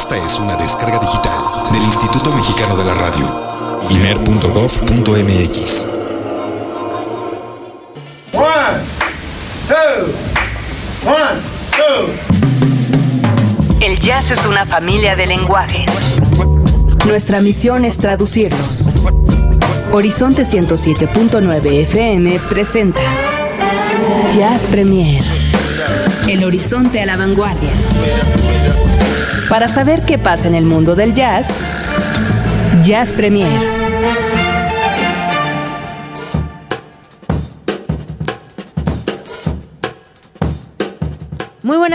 Esta 0.00 0.16
es 0.16 0.38
una 0.38 0.56
descarga 0.56 0.98
digital 0.98 1.38
del 1.72 1.82
Instituto 1.82 2.32
Mexicano 2.32 2.74
de 2.74 2.84
la 2.86 2.94
Radio. 2.94 3.78
imer.gov.mx. 3.90 5.86
One, 8.32 8.80
two, 9.68 10.06
one, 11.04 11.42
two. 11.76 12.08
El 13.82 14.00
jazz 14.00 14.30
es 14.30 14.46
una 14.46 14.64
familia 14.64 15.14
de 15.16 15.26
lenguajes. 15.26 15.90
Nuestra 17.06 17.42
misión 17.42 17.84
es 17.84 17.98
traducirlos. 17.98 18.88
Horizonte 19.92 20.44
107.9 20.44 21.82
FM 21.82 22.40
presenta 22.48 23.02
Jazz 24.34 24.62
Premier. 24.62 25.22
El 26.26 26.42
horizonte 26.42 27.02
a 27.02 27.06
la 27.06 27.18
vanguardia. 27.18 27.74
Para 29.50 29.66
saber 29.66 30.02
qué 30.02 30.16
pasa 30.16 30.46
en 30.46 30.54
el 30.54 30.64
mundo 30.64 30.94
del 30.94 31.12
jazz, 31.12 31.48
Jazz 32.84 33.12
Premier. 33.12 33.79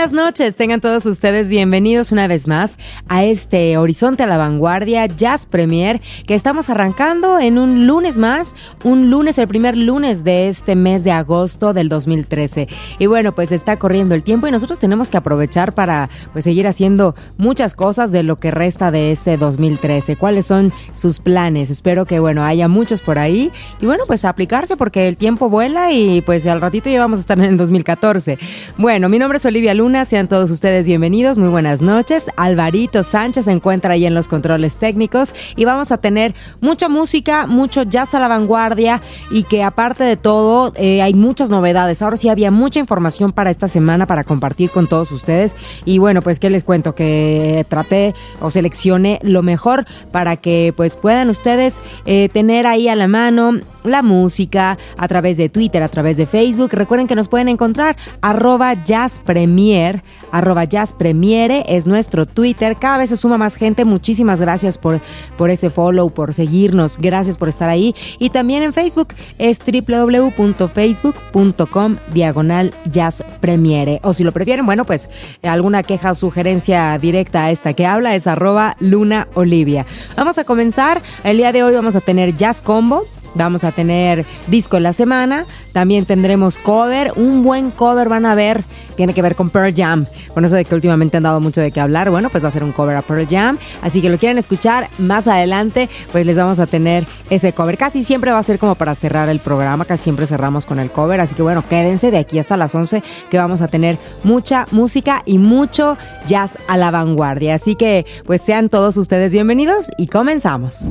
Buenas 0.06 0.26
noches, 0.26 0.54
tengan 0.54 0.80
todos 0.80 1.04
ustedes 1.04 1.48
bienvenidos 1.48 2.12
una 2.12 2.28
vez 2.28 2.46
más 2.46 2.78
a 3.08 3.24
este 3.24 3.76
Horizonte 3.76 4.22
a 4.22 4.28
la 4.28 4.36
Vanguardia 4.36 5.06
Jazz 5.06 5.46
Premier 5.46 6.00
que 6.28 6.36
estamos 6.36 6.70
arrancando 6.70 7.40
en 7.40 7.58
un 7.58 7.88
lunes 7.88 8.16
más, 8.16 8.54
un 8.84 9.10
lunes, 9.10 9.36
el 9.38 9.48
primer 9.48 9.76
lunes 9.76 10.22
de 10.22 10.48
este 10.48 10.76
mes 10.76 11.02
de 11.02 11.10
agosto 11.10 11.72
del 11.72 11.88
2013. 11.88 12.68
Y 13.00 13.06
bueno, 13.06 13.34
pues 13.34 13.50
está 13.50 13.78
corriendo 13.78 14.14
el 14.14 14.22
tiempo 14.22 14.46
y 14.46 14.52
nosotros 14.52 14.78
tenemos 14.78 15.10
que 15.10 15.16
aprovechar 15.16 15.72
para 15.72 16.08
pues 16.32 16.44
seguir 16.44 16.68
haciendo 16.68 17.16
muchas 17.36 17.74
cosas 17.74 18.12
de 18.12 18.22
lo 18.22 18.38
que 18.38 18.52
resta 18.52 18.92
de 18.92 19.10
este 19.10 19.36
2013. 19.36 20.14
¿Cuáles 20.14 20.46
son 20.46 20.72
sus 20.92 21.18
planes? 21.18 21.70
Espero 21.70 22.04
que 22.04 22.20
bueno, 22.20 22.44
haya 22.44 22.68
muchos 22.68 23.00
por 23.00 23.18
ahí 23.18 23.50
y 23.80 23.86
bueno, 23.86 24.04
pues 24.06 24.24
aplicarse 24.24 24.76
porque 24.76 25.08
el 25.08 25.16
tiempo 25.16 25.48
vuela 25.48 25.90
y 25.90 26.20
pues 26.20 26.46
al 26.46 26.60
ratito 26.60 26.90
ya 26.90 27.00
vamos 27.00 27.18
a 27.18 27.22
estar 27.22 27.38
en 27.40 27.46
el 27.46 27.56
2014. 27.56 28.38
Bueno, 28.76 29.08
mi 29.08 29.18
nombre 29.18 29.38
es 29.38 29.44
Olivia 29.46 29.74
Luna, 29.74 29.95
sean 30.04 30.28
todos 30.28 30.50
ustedes 30.50 30.86
bienvenidos, 30.86 31.38
muy 31.38 31.48
buenas 31.48 31.80
noches. 31.80 32.26
Alvarito 32.36 33.02
Sánchez 33.02 33.46
se 33.46 33.50
encuentra 33.50 33.94
ahí 33.94 34.04
en 34.04 34.14
los 34.14 34.28
controles 34.28 34.76
técnicos 34.76 35.34
y 35.56 35.64
vamos 35.64 35.90
a 35.90 35.96
tener 35.96 36.34
mucha 36.60 36.88
música, 36.88 37.46
mucho 37.46 37.82
jazz 37.82 38.14
a 38.14 38.20
la 38.20 38.28
vanguardia 38.28 39.00
y 39.30 39.44
que 39.44 39.62
aparte 39.62 40.04
de 40.04 40.16
todo 40.16 40.72
eh, 40.76 41.00
hay 41.00 41.14
muchas 41.14 41.48
novedades. 41.48 42.02
Ahora 42.02 42.18
sí 42.18 42.28
había 42.28 42.50
mucha 42.50 42.78
información 42.78 43.32
para 43.32 43.50
esta 43.50 43.68
semana 43.68 44.06
para 44.06 44.22
compartir 44.22 44.70
con 44.70 44.86
todos 44.86 45.10
ustedes 45.12 45.56
y 45.86 45.98
bueno, 45.98 46.20
pues 46.20 46.38
qué 46.38 46.50
les 46.50 46.62
cuento 46.62 46.94
que 46.94 47.64
traté 47.68 48.14
o 48.40 48.50
seleccioné 48.50 49.18
lo 49.22 49.42
mejor 49.42 49.86
para 50.12 50.36
que 50.36 50.74
pues 50.76 50.96
puedan 50.96 51.30
ustedes 51.30 51.80
eh, 52.04 52.28
tener 52.28 52.66
ahí 52.66 52.88
a 52.88 52.96
la 52.96 53.08
mano 53.08 53.60
la 53.88 54.02
música 54.02 54.78
a 54.96 55.08
través 55.08 55.36
de 55.36 55.48
Twitter, 55.48 55.82
a 55.82 55.88
través 55.88 56.16
de 56.16 56.26
Facebook. 56.26 56.70
Recuerden 56.72 57.06
que 57.06 57.14
nos 57.14 57.28
pueden 57.28 57.48
encontrar 57.48 57.96
arroba 58.20 58.74
Jazz 58.84 59.18
Premier, 59.18 60.02
arroba 60.32 60.64
Jazz 60.64 60.92
Premiere 60.92 61.64
es 61.68 61.86
nuestro 61.86 62.26
Twitter. 62.26 62.76
Cada 62.76 62.98
vez 62.98 63.10
se 63.10 63.16
suma 63.16 63.38
más 63.38 63.56
gente. 63.56 63.84
Muchísimas 63.84 64.40
gracias 64.40 64.78
por, 64.78 65.00
por 65.36 65.50
ese 65.50 65.70
follow, 65.70 66.10
por 66.10 66.34
seguirnos. 66.34 66.98
Gracias 66.98 67.38
por 67.38 67.48
estar 67.48 67.68
ahí. 67.68 67.94
Y 68.18 68.30
también 68.30 68.62
en 68.62 68.72
Facebook 68.72 69.08
es 69.38 69.58
www.facebook.com 69.58 71.96
diagonal 72.12 72.74
Jazz 72.90 73.24
Premiere. 73.40 74.00
O 74.02 74.14
si 74.14 74.24
lo 74.24 74.32
prefieren, 74.32 74.66
bueno, 74.66 74.84
pues 74.84 75.08
alguna 75.42 75.82
queja 75.82 76.12
o 76.12 76.14
sugerencia 76.14 76.96
directa 76.98 77.44
a 77.44 77.50
esta 77.50 77.74
que 77.74 77.86
habla 77.86 78.14
es 78.14 78.26
arroba 78.26 78.76
Luna 78.80 79.28
Olivia. 79.34 79.86
Vamos 80.16 80.38
a 80.38 80.44
comenzar. 80.44 81.02
El 81.24 81.38
día 81.38 81.52
de 81.52 81.62
hoy 81.62 81.74
vamos 81.74 81.96
a 81.96 82.00
tener 82.00 82.36
Jazz 82.36 82.60
Combo. 82.60 83.04
Vamos 83.36 83.64
a 83.64 83.72
tener 83.72 84.24
disco 84.46 84.78
en 84.78 84.82
la 84.82 84.92
semana, 84.92 85.44
también 85.72 86.06
tendremos 86.06 86.56
cover, 86.56 87.12
un 87.16 87.44
buen 87.44 87.70
cover 87.70 88.08
van 88.08 88.24
a 88.24 88.34
ver, 88.34 88.64
tiene 88.96 89.12
que 89.12 89.20
ver 89.20 89.36
con 89.36 89.50
Pearl 89.50 89.74
Jam, 89.74 90.06
con 90.32 90.44
eso 90.44 90.56
de 90.56 90.64
que 90.64 90.74
últimamente 90.74 91.18
han 91.18 91.22
dado 91.22 91.38
mucho 91.38 91.60
de 91.60 91.70
qué 91.70 91.80
hablar, 91.80 92.10
bueno, 92.10 92.30
pues 92.30 92.42
va 92.42 92.48
a 92.48 92.50
ser 92.50 92.64
un 92.64 92.72
cover 92.72 92.96
a 92.96 93.02
Pearl 93.02 93.26
Jam, 93.28 93.58
así 93.82 94.00
que 94.00 94.08
lo 94.08 94.16
quieren 94.16 94.38
escuchar 94.38 94.88
más 94.98 95.28
adelante, 95.28 95.88
pues 96.12 96.24
les 96.24 96.36
vamos 96.36 96.58
a 96.60 96.66
tener 96.66 97.06
ese 97.28 97.52
cover, 97.52 97.76
casi 97.76 98.04
siempre 98.04 98.32
va 98.32 98.38
a 98.38 98.42
ser 98.42 98.58
como 98.58 98.74
para 98.74 98.94
cerrar 98.94 99.28
el 99.28 99.40
programa, 99.40 99.84
casi 99.84 100.04
siempre 100.04 100.26
cerramos 100.26 100.64
con 100.64 100.78
el 100.78 100.90
cover, 100.90 101.20
así 101.20 101.34
que 101.34 101.42
bueno, 101.42 101.62
quédense 101.68 102.10
de 102.10 102.18
aquí 102.18 102.38
hasta 102.38 102.56
las 102.56 102.74
11 102.74 103.02
que 103.30 103.38
vamos 103.38 103.60
a 103.60 103.68
tener 103.68 103.98
mucha 104.24 104.66
música 104.70 105.22
y 105.26 105.38
mucho 105.38 105.98
jazz 106.26 106.56
a 106.68 106.76
la 106.76 106.90
vanguardia, 106.90 107.54
así 107.54 107.76
que 107.76 108.06
pues 108.24 108.40
sean 108.40 108.70
todos 108.70 108.96
ustedes 108.96 109.32
bienvenidos 109.32 109.90
y 109.98 110.06
comenzamos. 110.06 110.90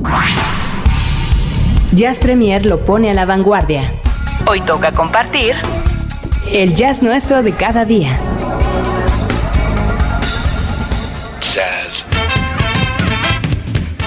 Jazz 1.92 2.18
Premier 2.18 2.66
lo 2.66 2.84
pone 2.84 3.10
a 3.10 3.14
la 3.14 3.24
vanguardia. 3.24 3.92
Hoy 4.46 4.60
toca 4.60 4.92
compartir 4.92 5.54
el 6.52 6.74
jazz 6.74 7.02
nuestro 7.02 7.42
de 7.42 7.52
cada 7.52 7.84
día. 7.84 8.16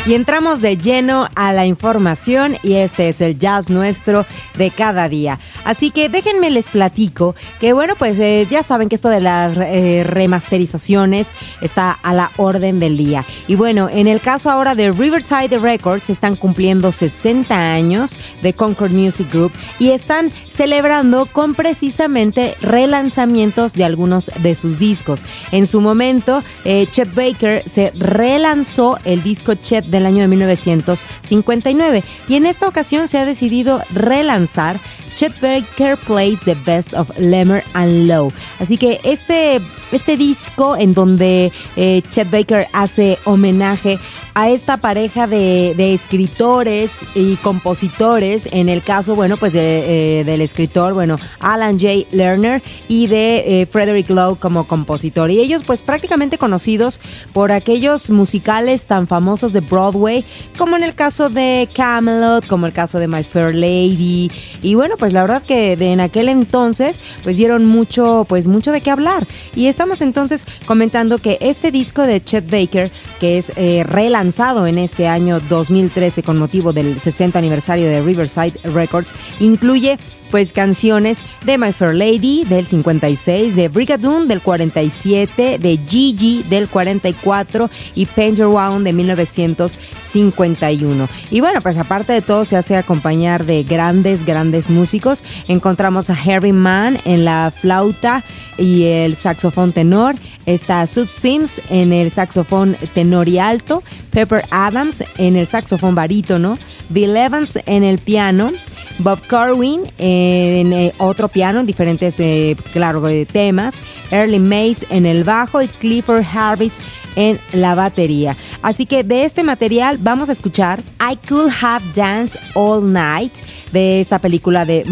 Y 0.10 0.16
entramos 0.16 0.60
de 0.60 0.76
lleno 0.76 1.30
a 1.36 1.54
la 1.54 1.68
información 1.68 2.58
y 2.64 2.78
este 2.78 3.10
es 3.10 3.22
el 3.22 3.38
jazz 3.38 3.70
nuestro 3.70 4.26
de 4.58 4.72
cada 4.72 5.08
día. 5.08 5.38
Así 5.66 5.92
que 5.92 6.10
déjenme 6.10 6.50
les 6.50 6.68
platico 6.68 7.36
que 7.60 7.74
bueno, 7.74 7.94
pues 7.96 8.20
eh, 8.20 8.48
ya 8.50 8.64
saben 8.64 8.90
que 8.90 8.96
esto 8.96 9.10
de 9.10 9.22
las 9.22 9.56
eh, 9.56 10.04
remasterizaciones 10.04 11.36
está 11.62 11.92
a 11.92 12.16
la 12.16 12.32
orden 12.38 12.80
del 12.80 12.98
día. 12.98 13.24
Y 13.48 13.54
bueno, 13.54 13.88
en 13.88 14.08
el 14.08 14.20
caso 14.20 14.50
ahora 14.50 14.74
de 14.74 14.92
Riverside 14.92 15.60
Records 15.60 16.10
están 16.10 16.36
cumpliendo 16.36 16.92
60 16.92 17.56
años 17.56 18.18
de 18.42 18.54
Concord 18.54 18.94
Music 18.94 19.32
Group 19.32 19.52
y 19.78 19.92
están 19.92 20.32
celebrando 20.50 21.28
con 21.28 21.54
precisamente 21.54 22.56
relanzamientos 22.62 23.74
de 23.74 23.84
algunos 23.84 24.32
de 24.40 24.56
sus 24.56 24.80
discos. 24.80 25.24
En 25.52 25.68
su 25.68 25.82
momento, 25.82 26.42
eh, 26.66 26.88
Chet 26.90 27.14
Baker 27.14 27.62
se 27.70 27.92
relanzó 27.92 28.98
el 29.04 29.22
disco 29.22 29.54
Chet 29.54 29.99
del 30.00 30.08
año 30.08 30.22
de 30.22 30.30
1959 30.30 32.04
y 32.28 32.36
en 32.36 32.46
esta 32.46 32.68
ocasión 32.68 33.08
se 33.08 33.18
ha 33.18 33.26
decidido 33.26 33.84
relanzar 33.94 34.80
Chet 35.20 35.34
Baker 35.42 35.98
Plays 35.98 36.40
the 36.46 36.56
Best 36.66 36.94
of 36.94 37.12
Lemmer 37.20 37.62
and 37.74 38.08
Lowe. 38.08 38.32
Así 38.62 38.78
que 38.78 39.02
este, 39.04 39.60
este 39.92 40.16
disco 40.16 40.78
en 40.78 40.94
donde 40.94 41.52
eh, 41.76 42.02
Chet 42.10 42.32
Baker 42.32 42.68
hace 42.72 43.18
homenaje 43.26 44.00
a 44.34 44.50
esta 44.50 44.78
pareja 44.78 45.28
de, 45.28 45.74
de, 45.76 45.94
escritores 45.94 47.02
y 47.16 47.36
compositores, 47.38 48.48
en 48.50 48.70
el 48.70 48.82
caso, 48.82 49.14
bueno, 49.14 49.36
pues 49.36 49.52
de, 49.52 50.22
eh, 50.22 50.24
del 50.24 50.40
escritor, 50.40 50.94
bueno, 50.94 51.18
Alan 51.42 51.78
J. 51.78 52.08
Lerner 52.14 52.62
y 52.88 53.08
de 53.08 53.62
eh, 53.62 53.66
Frederick 53.66 54.10
Lowe 54.10 54.38
como 54.38 54.66
compositor. 54.66 55.30
Y 55.32 55.40
ellos 55.42 55.64
pues 55.66 55.82
prácticamente 55.82 56.38
conocidos 56.38 57.02
por 57.34 57.52
aquellos 57.52 58.10
musicales 58.10 58.86
tan 58.86 59.08
famosos 59.08 59.52
de 59.52 59.60
Broadway, 59.60 60.24
como 60.58 60.78
en 60.78 60.84
el 60.84 60.94
caso 60.94 61.30
de 61.30 61.68
Camelot, 61.76 62.48
como 62.48 62.66
el 62.66 62.72
caso 62.72 63.00
de 63.00 63.10
My 63.10 63.24
Fair 63.24 63.54
Lady. 63.54 64.32
Y 64.62 64.76
bueno, 64.76 64.96
pues 64.98 65.09
la 65.14 65.22
verdad 65.22 65.44
que 65.44 65.76
de 65.76 65.94
en 65.94 66.00
aquel 66.00 66.30
entonces 66.30 67.00
pues 67.24 67.38
dieron 67.38 67.66
mucho, 67.66 68.26
pues 68.28 68.48
mucho 68.48 68.72
de 68.72 68.82
qué 68.82 68.92
hablar. 68.92 69.26
Y 69.56 69.68
estamos 69.68 70.02
entonces 70.02 70.46
comentando 70.66 71.18
que 71.18 71.38
este 71.42 71.72
disco 71.72 72.04
de 72.04 72.24
Chet 72.24 72.50
Baker, 72.50 72.92
que 73.20 73.38
es 73.38 73.52
eh, 73.56 73.84
relanzado 73.88 74.68
en 74.68 74.78
este 74.78 75.08
año 75.08 75.40
2013 75.40 76.24
con 76.24 76.38
motivo 76.38 76.74
del 76.74 77.00
60 77.00 77.38
aniversario 77.40 77.88
de 77.88 78.02
Riverside 78.02 78.54
Records, 78.64 79.12
incluye 79.40 79.98
pues 80.32 80.54
canciones 80.54 81.24
de 81.46 81.58
My 81.58 81.74
Fair 81.74 81.96
Lady 81.96 82.44
del 82.46 82.66
56, 82.66 83.56
de 83.56 83.68
Brigadoon 83.68 84.28
del 84.28 84.42
47, 84.42 85.58
de 85.60 85.80
Gigi 85.88 86.44
del 86.44 86.68
44 86.68 87.70
y 87.96 88.06
Paint 88.06 88.38
Your 88.38 88.48
Wound 88.48 88.86
de 88.86 88.94
1951. 88.94 91.08
Y 91.32 91.42
bueno, 91.42 91.62
pues 91.62 91.78
aparte 91.78 92.14
de 92.14 92.22
todo 92.22 92.46
se 92.46 92.56
hace 92.56 92.76
acompañar 92.76 93.46
de 93.46 93.64
grandes, 93.64 94.26
grandes 94.26 94.70
músicos. 94.70 95.24
Encontramos 95.48 96.10
a 96.10 96.14
Harry 96.14 96.54
Mann 96.54 97.00
en 97.06 97.26
la 97.26 97.52
flauta 97.56 98.24
y 98.58 98.86
el 98.86 99.16
saxofón 99.16 99.72
tenor. 99.72 100.16
Está 100.46 100.86
Sud 100.88 101.08
Sims 101.08 101.62
en 101.70 101.94
el 101.94 102.12
saxofón 102.12 102.76
tenor 102.94 103.28
y 103.28 103.40
alto. 103.40 103.84
Pepper 104.12 104.46
Adams 104.52 105.04
en 105.18 105.36
el 105.36 105.48
saxofón 105.48 105.96
barítono. 105.96 106.58
Bill 106.90 107.16
Evans 107.16 107.60
en 107.66 107.84
el 107.84 108.00
piano. 108.00 108.52
Bob 109.00 109.20
Corwin 109.28 109.82
en 109.98 110.74
eh, 110.74 110.94
otro 110.98 111.28
piano 111.28 111.60
en 111.60 111.66
diferentes, 111.66 112.20
eh, 112.20 112.56
claro, 112.74 113.02
temas. 113.32 113.82
Early 114.12 114.40
Mays 114.40 114.86
en 114.90 115.06
el 115.06 115.24
bajo 115.24 115.62
y 115.62 115.68
Clifford 115.68 116.24
Harris 116.24 116.80
en 117.16 117.40
la 117.54 117.76
batería. 117.76 118.36
Así 118.62 118.86
que 118.86 119.04
de 119.04 119.26
este 119.26 119.44
material 119.44 119.98
vamos 120.00 120.30
a 120.30 120.32
escuchar 120.32 120.82
I 121.00 121.16
Could 121.28 121.52
Have 121.62 121.84
Danced 121.96 122.40
All 122.54 122.92
Night 122.92 123.34
de 123.72 124.02
esta 124.02 124.20
película 124.20 124.66
de 124.66 124.84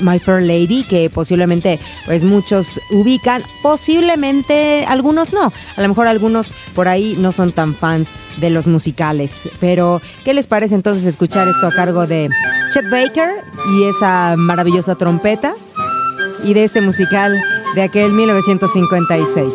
My 0.00 0.18
Fair 0.18 0.42
Lady, 0.42 0.84
que 0.84 1.10
posiblemente 1.10 1.78
pues 2.06 2.24
muchos 2.24 2.80
ubican, 2.90 3.42
posiblemente 3.62 4.84
algunos 4.86 5.32
no, 5.32 5.52
a 5.76 5.82
lo 5.82 5.88
mejor 5.88 6.06
algunos 6.06 6.54
por 6.74 6.88
ahí 6.88 7.16
no 7.18 7.32
son 7.32 7.52
tan 7.52 7.74
fans 7.74 8.10
de 8.38 8.50
los 8.50 8.66
musicales, 8.66 9.48
pero 9.60 10.00
¿qué 10.24 10.34
les 10.34 10.46
parece 10.46 10.74
entonces 10.74 11.04
escuchar 11.04 11.48
esto 11.48 11.66
a 11.66 11.70
cargo 11.70 12.06
de 12.06 12.28
Chet 12.72 12.90
Baker 12.90 13.30
y 13.76 13.84
esa 13.84 14.34
maravillosa 14.36 14.94
trompeta 14.94 15.54
y 16.44 16.54
de 16.54 16.64
este 16.64 16.80
musical 16.80 17.40
de 17.74 17.82
aquel 17.82 18.12
1956? 18.12 19.52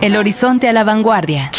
El 0.00 0.16
horizonte 0.16 0.68
a 0.68 0.72
la 0.72 0.82
vanguardia. 0.82 1.50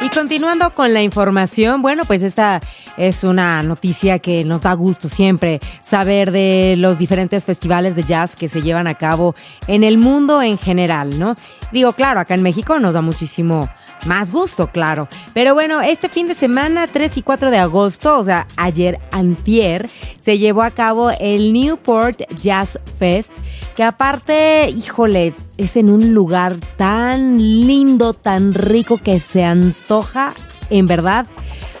Y 0.00 0.08
continuando 0.08 0.74
con 0.74 0.92
la 0.92 1.02
información, 1.02 1.80
bueno, 1.80 2.02
pues 2.04 2.22
esta 2.22 2.60
es 2.96 3.22
una 3.22 3.62
noticia 3.62 4.18
que 4.18 4.44
nos 4.44 4.62
da 4.62 4.72
gusto 4.74 5.08
siempre 5.08 5.60
saber 5.80 6.32
de 6.32 6.74
los 6.76 6.98
diferentes 6.98 7.44
festivales 7.44 7.94
de 7.94 8.02
jazz 8.02 8.34
que 8.34 8.48
se 8.48 8.62
llevan 8.62 8.88
a 8.88 8.94
cabo 8.94 9.34
en 9.68 9.84
el 9.84 9.96
mundo 9.96 10.42
en 10.42 10.58
general, 10.58 11.18
¿no? 11.18 11.34
Digo, 11.70 11.92
claro, 11.92 12.18
acá 12.20 12.34
en 12.34 12.42
México 12.42 12.80
nos 12.80 12.94
da 12.94 13.00
muchísimo 13.00 13.68
más 14.06 14.32
gusto, 14.32 14.68
claro. 14.68 15.08
Pero 15.34 15.54
bueno, 15.54 15.80
este 15.80 16.08
fin 16.08 16.28
de 16.28 16.34
semana, 16.34 16.86
3 16.86 17.16
y 17.18 17.22
4 17.22 17.50
de 17.50 17.58
agosto, 17.58 18.18
o 18.18 18.24
sea, 18.24 18.46
ayer 18.56 18.98
antier, 19.10 19.88
se 20.18 20.38
llevó 20.38 20.62
a 20.62 20.70
cabo 20.70 21.10
el 21.20 21.52
Newport 21.52 22.20
Jazz 22.42 22.78
Fest, 22.98 23.32
que 23.76 23.84
aparte, 23.84 24.70
híjole, 24.70 25.34
es 25.56 25.76
en 25.76 25.90
un 25.90 26.12
lugar 26.12 26.54
tan 26.76 27.38
lindo, 27.38 28.12
tan 28.12 28.54
rico 28.54 28.98
que 28.98 29.20
se 29.20 29.44
antoja, 29.44 30.32
en 30.70 30.86
verdad, 30.86 31.26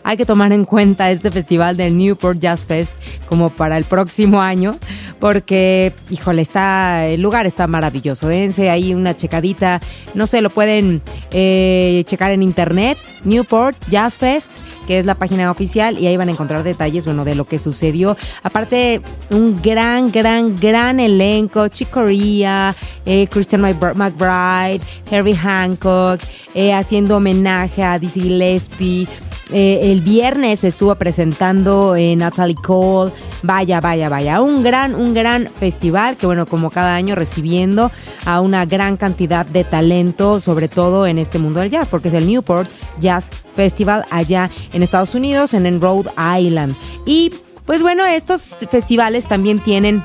hay 0.08 0.16
que 0.16 0.24
tomar 0.24 0.52
en 0.52 0.64
cuenta 0.64 1.10
este 1.10 1.30
festival 1.30 1.76
del 1.76 1.94
Newport 1.94 2.38
Jazz 2.38 2.64
Fest 2.64 2.94
como 3.28 3.50
para 3.50 3.76
el 3.76 3.84
próximo 3.84 4.40
año, 4.40 4.74
porque, 5.20 5.92
híjole, 6.08 6.40
está, 6.40 7.04
el 7.04 7.20
lugar 7.20 7.44
está 7.44 7.66
maravilloso. 7.66 8.26
Dense 8.26 8.70
ahí 8.70 8.94
una 8.94 9.14
checadita, 9.14 9.80
no 10.14 10.26
sé, 10.26 10.40
lo 10.40 10.48
pueden 10.48 11.02
eh, 11.30 12.04
checar 12.06 12.32
en 12.32 12.42
internet, 12.42 12.96
Newport 13.22 13.76
Jazz 13.90 14.16
Fest, 14.16 14.62
que 14.86 14.98
es 14.98 15.04
la 15.04 15.14
página 15.14 15.50
oficial, 15.50 15.98
y 15.98 16.06
ahí 16.06 16.16
van 16.16 16.28
a 16.28 16.32
encontrar 16.32 16.62
detalles, 16.62 17.04
bueno, 17.04 17.26
de 17.26 17.34
lo 17.34 17.44
que 17.44 17.58
sucedió. 17.58 18.16
Aparte, 18.42 19.02
un 19.30 19.60
gran, 19.60 20.10
gran, 20.10 20.56
gran 20.56 21.00
elenco, 21.00 21.68
Chick 21.68 21.90
Corea, 21.90 22.74
eh, 23.04 23.26
Christian 23.30 23.60
McBride, 23.60 24.80
Herbie 25.10 25.36
Hancock, 25.36 26.22
eh, 26.54 26.72
haciendo 26.72 27.18
homenaje 27.18 27.82
a 27.82 27.98
Dizzy 27.98 28.22
Gillespie, 28.22 29.06
eh, 29.50 29.80
el 29.92 30.00
viernes 30.00 30.64
estuvo 30.64 30.94
presentando 30.94 31.96
en 31.96 32.18
Natalie 32.18 32.54
Cole. 32.54 33.12
Vaya, 33.42 33.80
vaya, 33.80 34.08
vaya. 34.08 34.40
Un 34.40 34.62
gran, 34.62 34.94
un 34.94 35.14
gran 35.14 35.48
festival 35.48 36.16
que, 36.16 36.26
bueno, 36.26 36.46
como 36.46 36.70
cada 36.70 36.94
año 36.94 37.14
recibiendo 37.14 37.90
a 38.26 38.40
una 38.40 38.64
gran 38.66 38.96
cantidad 38.96 39.46
de 39.46 39.64
talento, 39.64 40.40
sobre 40.40 40.68
todo 40.68 41.06
en 41.06 41.18
este 41.18 41.38
mundo 41.38 41.60
del 41.60 41.70
jazz, 41.70 41.88
porque 41.88 42.08
es 42.08 42.14
el 42.14 42.26
Newport 42.26 42.70
Jazz 43.00 43.30
Festival 43.54 44.04
allá 44.10 44.50
en 44.72 44.82
Estados 44.82 45.14
Unidos, 45.14 45.54
en 45.54 45.80
Rhode 45.80 46.10
Island. 46.38 46.74
Y 47.06 47.32
pues 47.64 47.82
bueno, 47.82 48.04
estos 48.06 48.56
festivales 48.70 49.26
también 49.26 49.58
tienen 49.58 50.02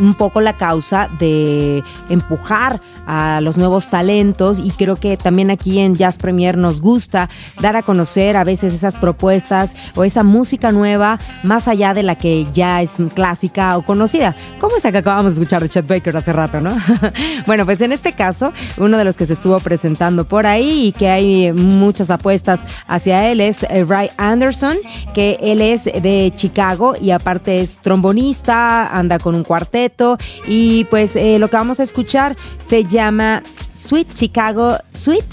un 0.00 0.14
poco 0.14 0.40
la 0.40 0.56
causa 0.56 1.08
de 1.18 1.82
empujar 2.08 2.80
a 3.06 3.40
los 3.40 3.56
nuevos 3.56 3.88
talentos 3.88 4.58
y 4.58 4.70
creo 4.70 4.96
que 4.96 5.16
también 5.16 5.50
aquí 5.50 5.78
en 5.78 5.94
Jazz 5.94 6.18
Premier 6.18 6.58
nos 6.58 6.80
gusta 6.80 7.30
dar 7.60 7.76
a 7.76 7.82
conocer 7.82 8.36
a 8.36 8.44
veces 8.44 8.74
esas 8.74 8.96
propuestas 8.96 9.76
o 9.94 10.04
esa 10.04 10.22
música 10.22 10.70
nueva 10.70 11.18
más 11.44 11.68
allá 11.68 11.94
de 11.94 12.02
la 12.02 12.16
que 12.16 12.44
ya 12.52 12.82
es 12.82 12.96
clásica 13.14 13.76
o 13.76 13.82
conocida, 13.82 14.36
como 14.58 14.76
esa 14.76 14.90
que 14.90 14.98
acabamos 14.98 15.36
de 15.36 15.42
escuchar 15.42 15.62
de 15.62 15.68
Chet 15.68 15.86
Baker 15.86 16.16
hace 16.16 16.32
rato, 16.32 16.60
¿no? 16.60 16.70
bueno, 17.46 17.64
pues 17.64 17.80
en 17.80 17.92
este 17.92 18.12
caso, 18.12 18.52
uno 18.78 18.98
de 18.98 19.04
los 19.04 19.16
que 19.16 19.26
se 19.26 19.34
estuvo 19.34 19.58
presentando 19.60 20.26
por 20.26 20.46
ahí 20.46 20.86
y 20.86 20.92
que 20.92 21.08
hay 21.08 21.52
muchas 21.52 22.10
apuestas 22.10 22.60
hacia 22.86 23.30
él 23.30 23.40
es 23.40 23.62
eh, 23.64 23.84
Ray 23.84 24.10
Anderson, 24.16 24.76
que 25.14 25.38
él 25.40 25.62
es 25.62 25.84
de 25.84 26.32
Chicago 26.34 26.94
y 27.00 27.10
aparte 27.12 27.60
es 27.60 27.76
trombonista, 27.78 28.86
anda 28.88 29.18
con 29.18 29.34
un 29.34 29.44
cuarteto 29.44 30.18
y 30.46 30.84
pues 30.84 31.14
eh, 31.16 31.38
lo 31.38 31.48
que 31.48 31.56
vamos 31.56 31.80
a 31.80 31.82
escuchar 31.82 32.36
se 32.58 32.84
llama 32.84 32.95
llama 32.96 33.42
Sweet 33.74 34.14
Chicago 34.14 34.76
Sweet 34.92 35.24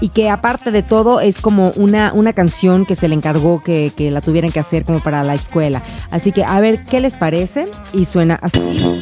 y 0.00 0.08
que 0.08 0.28
aparte 0.28 0.72
de 0.72 0.82
todo 0.82 1.20
es 1.20 1.38
como 1.38 1.70
una, 1.76 2.12
una 2.12 2.32
canción 2.32 2.84
que 2.84 2.96
se 2.96 3.06
le 3.08 3.14
encargó 3.14 3.62
que, 3.62 3.92
que, 3.96 4.10
la 4.10 4.20
tuvieran 4.20 4.50
que 4.50 4.58
hacer 4.60 4.84
como 4.84 4.98
para 4.98 5.22
la 5.22 5.34
escuela. 5.34 5.82
Así 6.10 6.32
que 6.32 6.44
a 6.44 6.60
ver 6.60 6.84
qué 6.84 7.00
les 7.00 7.14
parece 7.14 7.66
y 7.92 8.04
suena 8.04 8.38
así. 8.42 8.60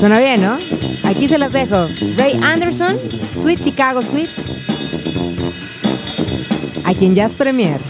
suena 0.00 0.18
bien, 0.18 0.42
¿no? 0.42 0.56
Aquí 1.04 1.28
se 1.28 1.36
las 1.38 1.52
dejo. 1.52 1.88
Ray 2.16 2.40
Anderson, 2.42 2.96
Sweet 3.42 3.60
Chicago 3.60 4.00
Sweet. 4.02 4.30
Aquí 6.84 7.04
en 7.04 7.14
Jazz 7.14 7.34
Premier. 7.34 7.80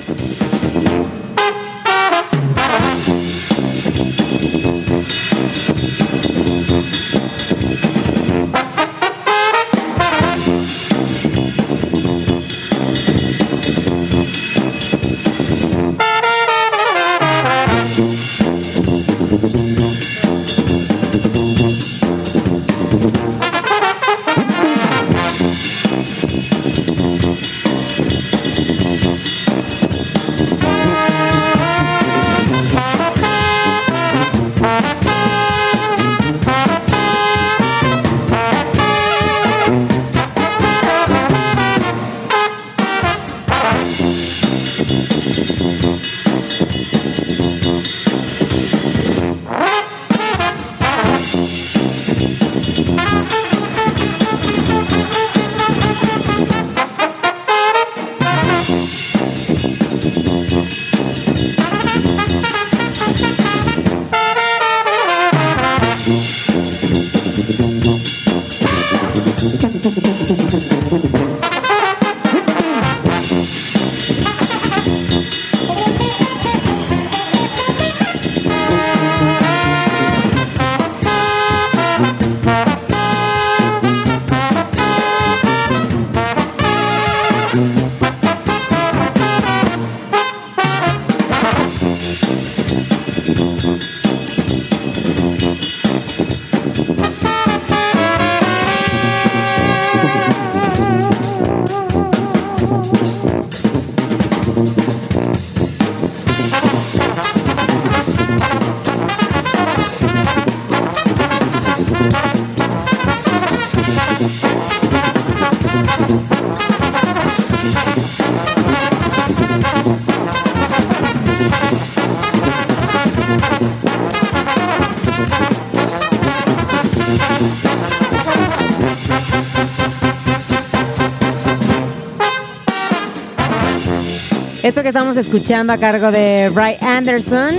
Que 134.86 134.90
estamos 134.90 135.16
escuchando 135.16 135.72
a 135.72 135.78
cargo 135.78 136.12
de 136.12 136.48
Ray 136.54 136.76
Anderson 136.80 137.56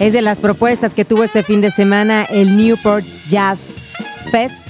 es 0.00 0.12
de 0.12 0.20
las 0.20 0.40
propuestas 0.40 0.94
que 0.94 1.04
tuvo 1.04 1.22
este 1.22 1.44
fin 1.44 1.60
de 1.60 1.70
semana 1.70 2.24
el 2.24 2.56
Newport 2.56 3.06
Jazz 3.28 3.76
Fest. 4.32 4.66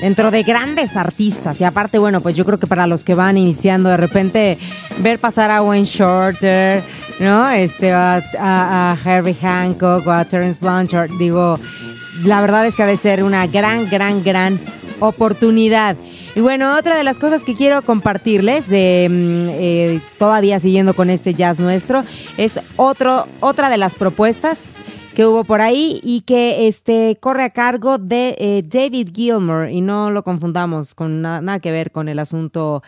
Dentro 0.00 0.32
de 0.32 0.42
grandes 0.42 0.96
artistas. 0.96 1.60
Y 1.60 1.64
aparte, 1.64 1.98
bueno, 1.98 2.20
pues 2.20 2.34
yo 2.34 2.44
creo 2.44 2.58
que 2.58 2.66
para 2.66 2.88
los 2.88 3.04
que 3.04 3.14
van 3.14 3.38
iniciando, 3.38 3.88
de 3.88 3.98
repente 3.98 4.58
ver 4.98 5.20
pasar 5.20 5.52
a 5.52 5.62
Wayne 5.62 5.86
Shorter, 5.86 6.82
¿no? 7.20 7.48
Este, 7.50 7.92
a, 7.92 8.20
a, 8.40 8.90
a 8.90 8.98
Herbie 9.04 9.36
Hancock 9.40 10.04
o 10.04 10.10
a 10.10 10.24
Terence 10.24 10.58
Blanchard, 10.60 11.12
digo, 11.20 11.56
la 12.24 12.40
verdad 12.40 12.66
es 12.66 12.74
que 12.74 12.82
ha 12.82 12.86
de 12.86 12.96
ser 12.96 13.22
una 13.22 13.46
gran, 13.46 13.88
gran, 13.88 14.24
gran 14.24 14.58
oportunidad. 14.98 15.96
Y 16.34 16.40
bueno, 16.40 16.76
otra 16.78 16.96
de 16.96 17.02
las 17.02 17.18
cosas 17.18 17.42
que 17.42 17.54
quiero 17.54 17.82
compartirles, 17.82 18.68
de, 18.68 19.08
mm, 19.10 19.48
eh, 19.52 20.00
todavía 20.18 20.60
siguiendo 20.60 20.94
con 20.94 21.10
este 21.10 21.34
jazz 21.34 21.58
nuestro, 21.58 22.02
es 22.36 22.60
otro, 22.76 23.26
otra 23.40 23.68
de 23.68 23.76
las 23.78 23.96
propuestas 23.96 24.74
que 25.14 25.26
hubo 25.26 25.42
por 25.42 25.60
ahí 25.60 26.00
y 26.04 26.20
que 26.20 26.68
este 26.68 27.18
corre 27.20 27.42
a 27.42 27.50
cargo 27.50 27.98
de 27.98 28.36
eh, 28.38 28.62
David 28.64 29.10
Gilmour 29.12 29.68
y 29.68 29.80
no 29.80 30.10
lo 30.12 30.22
confundamos 30.22 30.94
con 30.94 31.20
nada 31.20 31.58
que 31.58 31.72
ver 31.72 31.90
con 31.90 32.08
el 32.08 32.20
asunto 32.20 32.82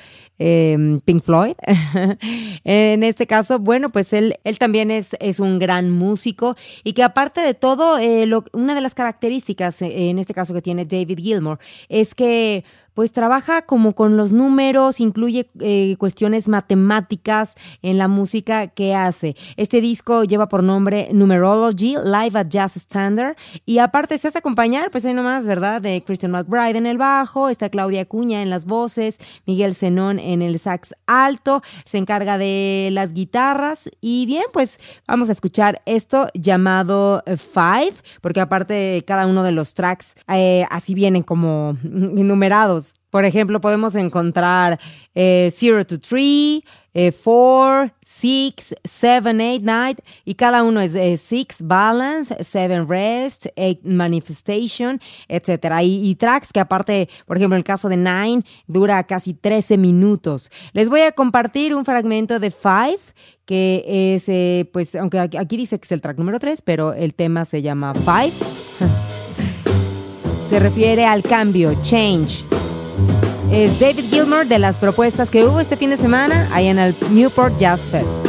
eh, 0.44 1.00
Pink 1.04 1.22
Floyd. 1.22 1.54
en 2.64 3.02
este 3.02 3.26
caso, 3.26 3.58
bueno, 3.58 3.90
pues 3.90 4.12
él, 4.12 4.36
él 4.42 4.58
también 4.58 4.90
es, 4.90 5.10
es 5.20 5.38
un 5.38 5.58
gran 5.58 5.90
músico 5.90 6.56
y 6.82 6.94
que 6.94 7.02
aparte 7.04 7.40
de 7.42 7.54
todo, 7.54 7.98
eh, 7.98 8.26
lo, 8.26 8.44
una 8.52 8.74
de 8.74 8.80
las 8.80 8.94
características 8.94 9.82
eh, 9.82 10.10
en 10.10 10.18
este 10.18 10.34
caso 10.34 10.52
que 10.52 10.62
tiene 10.62 10.84
David 10.84 11.18
Gilmour 11.18 11.58
es 11.88 12.14
que 12.14 12.64
pues 12.94 13.12
trabaja 13.12 13.62
como 13.62 13.94
con 13.94 14.16
los 14.16 14.32
números, 14.32 15.00
incluye 15.00 15.50
eh, 15.60 15.96
cuestiones 15.98 16.48
matemáticas 16.48 17.56
en 17.82 17.98
la 17.98 18.08
música 18.08 18.68
que 18.68 18.94
hace. 18.94 19.36
Este 19.56 19.80
disco 19.80 20.24
lleva 20.24 20.48
por 20.48 20.62
nombre 20.62 21.08
Numerology, 21.12 21.96
Live 22.04 22.38
at 22.38 22.48
Jazz 22.48 22.76
Standard, 22.76 23.36
y 23.64 23.78
aparte 23.78 24.18
se 24.18 24.28
hace 24.28 24.38
acompañar, 24.38 24.90
pues 24.90 25.04
hay 25.04 25.14
nomás, 25.14 25.46
¿verdad?, 25.46 25.80
de 25.80 26.02
Christian 26.04 26.32
McBride 26.32 26.78
en 26.78 26.86
el 26.86 26.98
bajo, 26.98 27.48
está 27.48 27.68
Claudia 27.68 28.04
Cuña 28.04 28.42
en 28.42 28.50
las 28.50 28.66
voces, 28.66 29.18
Miguel 29.46 29.74
Zenón 29.74 30.18
en 30.18 30.42
el 30.42 30.58
sax 30.58 30.94
alto, 31.06 31.62
se 31.84 31.98
encarga 31.98 32.38
de 32.38 32.90
las 32.92 33.12
guitarras, 33.12 33.90
y 34.00 34.26
bien, 34.26 34.44
pues 34.52 34.80
vamos 35.06 35.28
a 35.28 35.32
escuchar 35.32 35.82
esto 35.86 36.28
llamado 36.34 37.22
Five, 37.26 37.94
porque 38.20 38.40
aparte 38.40 39.04
cada 39.06 39.26
uno 39.26 39.42
de 39.42 39.52
los 39.52 39.74
tracks 39.74 40.16
eh, 40.28 40.66
así 40.70 40.94
vienen 40.94 41.22
como 41.22 41.76
enumerados 41.84 42.81
Por 43.12 43.26
ejemplo, 43.26 43.60
podemos 43.60 43.94
encontrar 43.94 44.80
eh, 45.14 45.52
Zero 45.54 45.84
to 45.84 45.98
Three, 46.00 46.64
eh, 46.94 47.12
Four, 47.12 47.92
Six, 48.02 48.74
Seven, 48.84 49.38
Eight, 49.38 49.62
Night, 49.62 49.98
y 50.24 50.34
cada 50.34 50.62
uno 50.62 50.80
es 50.80 50.94
eh, 50.94 51.18
Six 51.18 51.60
Balance, 51.60 52.42
Seven 52.42 52.88
Rest, 52.88 53.48
Eight 53.54 53.80
Manifestation, 53.84 54.98
etcétera. 55.28 55.82
Y, 55.82 56.08
y 56.08 56.14
tracks 56.14 56.54
que 56.54 56.60
aparte, 56.60 57.10
por 57.26 57.36
ejemplo, 57.36 57.58
el 57.58 57.64
caso 57.64 57.90
de 57.90 57.98
Nine, 57.98 58.44
dura 58.66 59.04
casi 59.04 59.34
13 59.34 59.76
minutos. 59.76 60.50
Les 60.72 60.88
voy 60.88 61.02
a 61.02 61.12
compartir 61.12 61.74
un 61.74 61.84
fragmento 61.84 62.38
de 62.38 62.50
Five, 62.50 63.00
que 63.44 64.14
es, 64.14 64.26
eh, 64.30 64.70
pues, 64.72 64.96
aunque 64.96 65.18
aquí 65.18 65.58
dice 65.58 65.78
que 65.78 65.84
es 65.84 65.92
el 65.92 66.00
track 66.00 66.16
número 66.16 66.40
3, 66.40 66.62
pero 66.62 66.94
el 66.94 67.12
tema 67.12 67.44
se 67.44 67.60
llama 67.60 67.92
Five. 67.92 68.32
se 70.48 70.58
refiere 70.58 71.04
al 71.04 71.22
cambio, 71.22 71.74
change. 71.82 72.51
Es 73.52 73.78
David 73.78 74.06
Gilmour 74.08 74.46
de 74.46 74.58
las 74.58 74.76
propuestas 74.76 75.28
que 75.28 75.44
hubo 75.44 75.60
este 75.60 75.76
fin 75.76 75.90
de 75.90 75.98
semana 75.98 76.48
ahí 76.52 76.68
en 76.68 76.78
el 76.78 76.94
Newport 77.10 77.58
Jazz 77.58 77.82
Fest. 77.82 78.24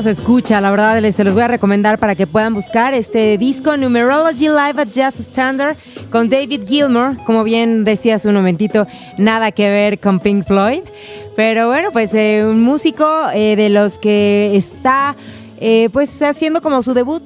Se 0.00 0.10
escucha, 0.10 0.58
la 0.62 0.70
verdad 0.70 1.00
les 1.02 1.14
se 1.14 1.22
los 1.22 1.34
voy 1.34 1.42
a 1.42 1.48
recomendar 1.48 1.98
para 1.98 2.14
que 2.14 2.26
puedan 2.26 2.54
buscar 2.54 2.94
este 2.94 3.36
disco 3.36 3.76
Numerology 3.76 4.48
Live 4.48 4.80
at 4.80 4.88
Jazz 4.88 5.20
Standard 5.20 5.76
con 6.10 6.30
David 6.30 6.62
Gilmour, 6.66 7.18
como 7.26 7.44
bien 7.44 7.84
decía 7.84 8.14
hace 8.14 8.26
un 8.26 8.34
momentito, 8.34 8.86
nada 9.18 9.52
que 9.52 9.68
ver 9.68 10.00
con 10.00 10.18
Pink 10.18 10.46
Floyd, 10.46 10.80
pero 11.36 11.68
bueno, 11.68 11.90
pues 11.92 12.14
eh, 12.14 12.42
un 12.42 12.62
músico 12.62 13.06
eh, 13.34 13.54
de 13.54 13.68
los 13.68 13.98
que 13.98 14.56
está 14.56 15.14
eh, 15.60 15.90
pues 15.92 16.22
haciendo 16.22 16.62
como 16.62 16.82
su 16.82 16.94
debut 16.94 17.22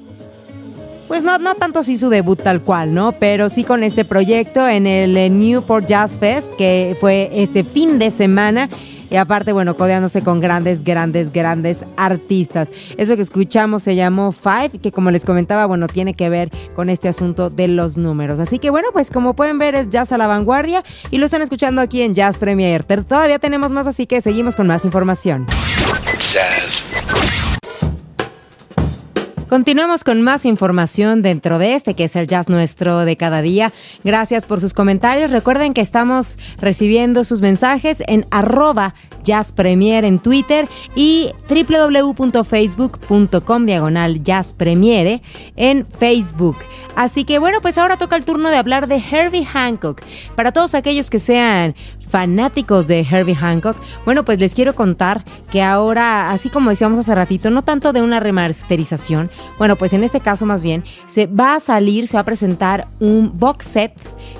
pues 1.07 1.23
no, 1.23 1.39
no 1.39 1.55
tanto 1.55 1.79
así 1.79 1.97
su 1.97 2.11
debut 2.11 2.43
tal 2.43 2.63
cual, 2.63 2.93
¿no? 2.93 3.13
Pero 3.13 3.49
sí 3.49 3.63
con 3.63 3.85
este 3.85 4.05
proyecto 4.05 4.69
en 4.69 4.89
el 4.89 5.39
Newport 5.39 5.87
Jazz 5.87 6.19
Fest, 6.19 6.53
que 6.57 6.97
fue 7.01 7.31
este 7.33 7.63
fin 7.63 8.01
de 8.01 8.11
semana. 8.11 8.69
Y 9.11 9.17
aparte, 9.17 9.53
bueno, 9.53 9.75
codeándose 9.75 10.23
con 10.23 10.41
grandes, 10.41 10.85
grandes, 10.85 11.33
grandes 11.33 11.85
artistas. 11.97 12.71
Eso 12.97 13.17
que 13.17 13.23
escuchamos 13.23 13.83
se 13.83 13.95
llamó 13.95 14.33
Five, 14.33 14.79
que 14.83 14.93
como 14.93 15.11
les 15.11 15.25
comentaba, 15.25 15.67
bueno, 15.67 15.89
tiene 15.89 16.15
que 16.15 16.29
ver 16.29 16.51
con 16.75 16.91
este 16.91 17.09
asunto 17.09 17.51
de 17.51 17.69
los 17.69 17.97
números. 17.97 18.41
Así 18.41 18.59
que 18.59 18.71
bueno, 18.71 18.89
pues 18.93 19.11
como 19.11 19.35
pueden 19.35 19.59
ver 19.59 19.75
es 19.75 19.91
Jazz 19.91 20.13
a 20.13 20.19
la 20.19 20.27
vanguardia 20.27 20.85
y 21.11 21.19
lo 21.19 21.27
están 21.27 21.43
escuchando 21.43 21.81
aquí 21.81 22.03
en 22.03 22.15
Jazz 22.15 22.39
Premier. 22.39 22.85
Todavía 22.85 23.39
tenemos 23.39 23.73
más, 23.73 23.87
así 23.87 24.07
que 24.07 24.21
seguimos 24.21 24.57
con 24.57 24.67
más 24.67 24.85
información. 24.85 25.47
Jazz. 26.19 26.85
Continuamos 29.49 30.03
con 30.03 30.23
más 30.23 30.45
información 30.45 31.23
dentro 31.23 31.61
de 31.61 31.75
este 31.75 31.95
que 31.95 32.05
es 32.05 32.17
el 32.17 32.27
jazz 32.27 32.49
nuestro 32.49 33.05
de 33.05 33.17
cada 33.17 33.43
día. 33.43 33.73
Gracias 34.03 34.45
por 34.45 34.61
sus 34.61 34.73
comentarios. 34.73 35.31
Recuerden 35.31 35.73
que 35.73 35.83
estamos 35.83 36.37
recibiendo 36.59 37.23
sus 37.23 37.41
mensajes 37.41 38.03
en 38.09 38.27
arroba 38.33 38.97
jazzpremier 39.23 40.05
en 40.05 40.19
Twitter 40.19 40.69
y 40.97 41.31
www.facebook.com 41.49 43.67
diagonal 43.67 44.25
jazzpremiere 44.25 45.23
en 45.55 45.87
Facebook. 45.87 46.57
Así 46.97 47.25
que 47.25 47.39
bueno, 47.39 47.61
pues 47.61 47.79
ahora 47.79 47.97
toca 47.97 48.17
el 48.17 48.25
turno 48.25 48.51
de 48.51 48.57
hablar 48.57 48.89
de 48.89 48.97
Herbie 48.97 49.45
Hancock. 49.45 50.03
Para 50.35 50.51
todos 50.51 50.75
aquellos 50.75 51.09
que 51.09 51.21
sean 51.21 51.77
fanáticos 52.17 52.87
de 52.87 53.01
Herbie 53.01 53.35
Hancock, 53.35 53.77
bueno, 54.07 54.25
pues 54.25 54.39
les 54.39 54.55
quiero 54.55 54.75
contar 54.75 55.23
que 55.53 55.61
ahora, 55.61 56.31
así 56.31 56.49
como 56.49 56.71
decíamos 56.71 56.99
hace 56.99 57.15
ratito, 57.15 57.51
no 57.51 57.61
tanto 57.61 57.93
de 57.93 58.01
una 58.01 58.21
remasterización, 58.21 59.29
bueno, 59.59 59.77
pues 59.77 59.93
en 59.93 60.03
este 60.03 60.21
caso 60.21 60.47
más 60.47 60.63
bien, 60.63 60.83
se 61.07 61.27
va 61.27 61.57
a 61.57 61.61
salir, 61.61 62.09
se 62.09 62.17
va 62.17 62.23
a 62.23 62.25
presentar 62.25 62.89
un 63.01 63.39
box 63.39 63.67
set 63.67 63.93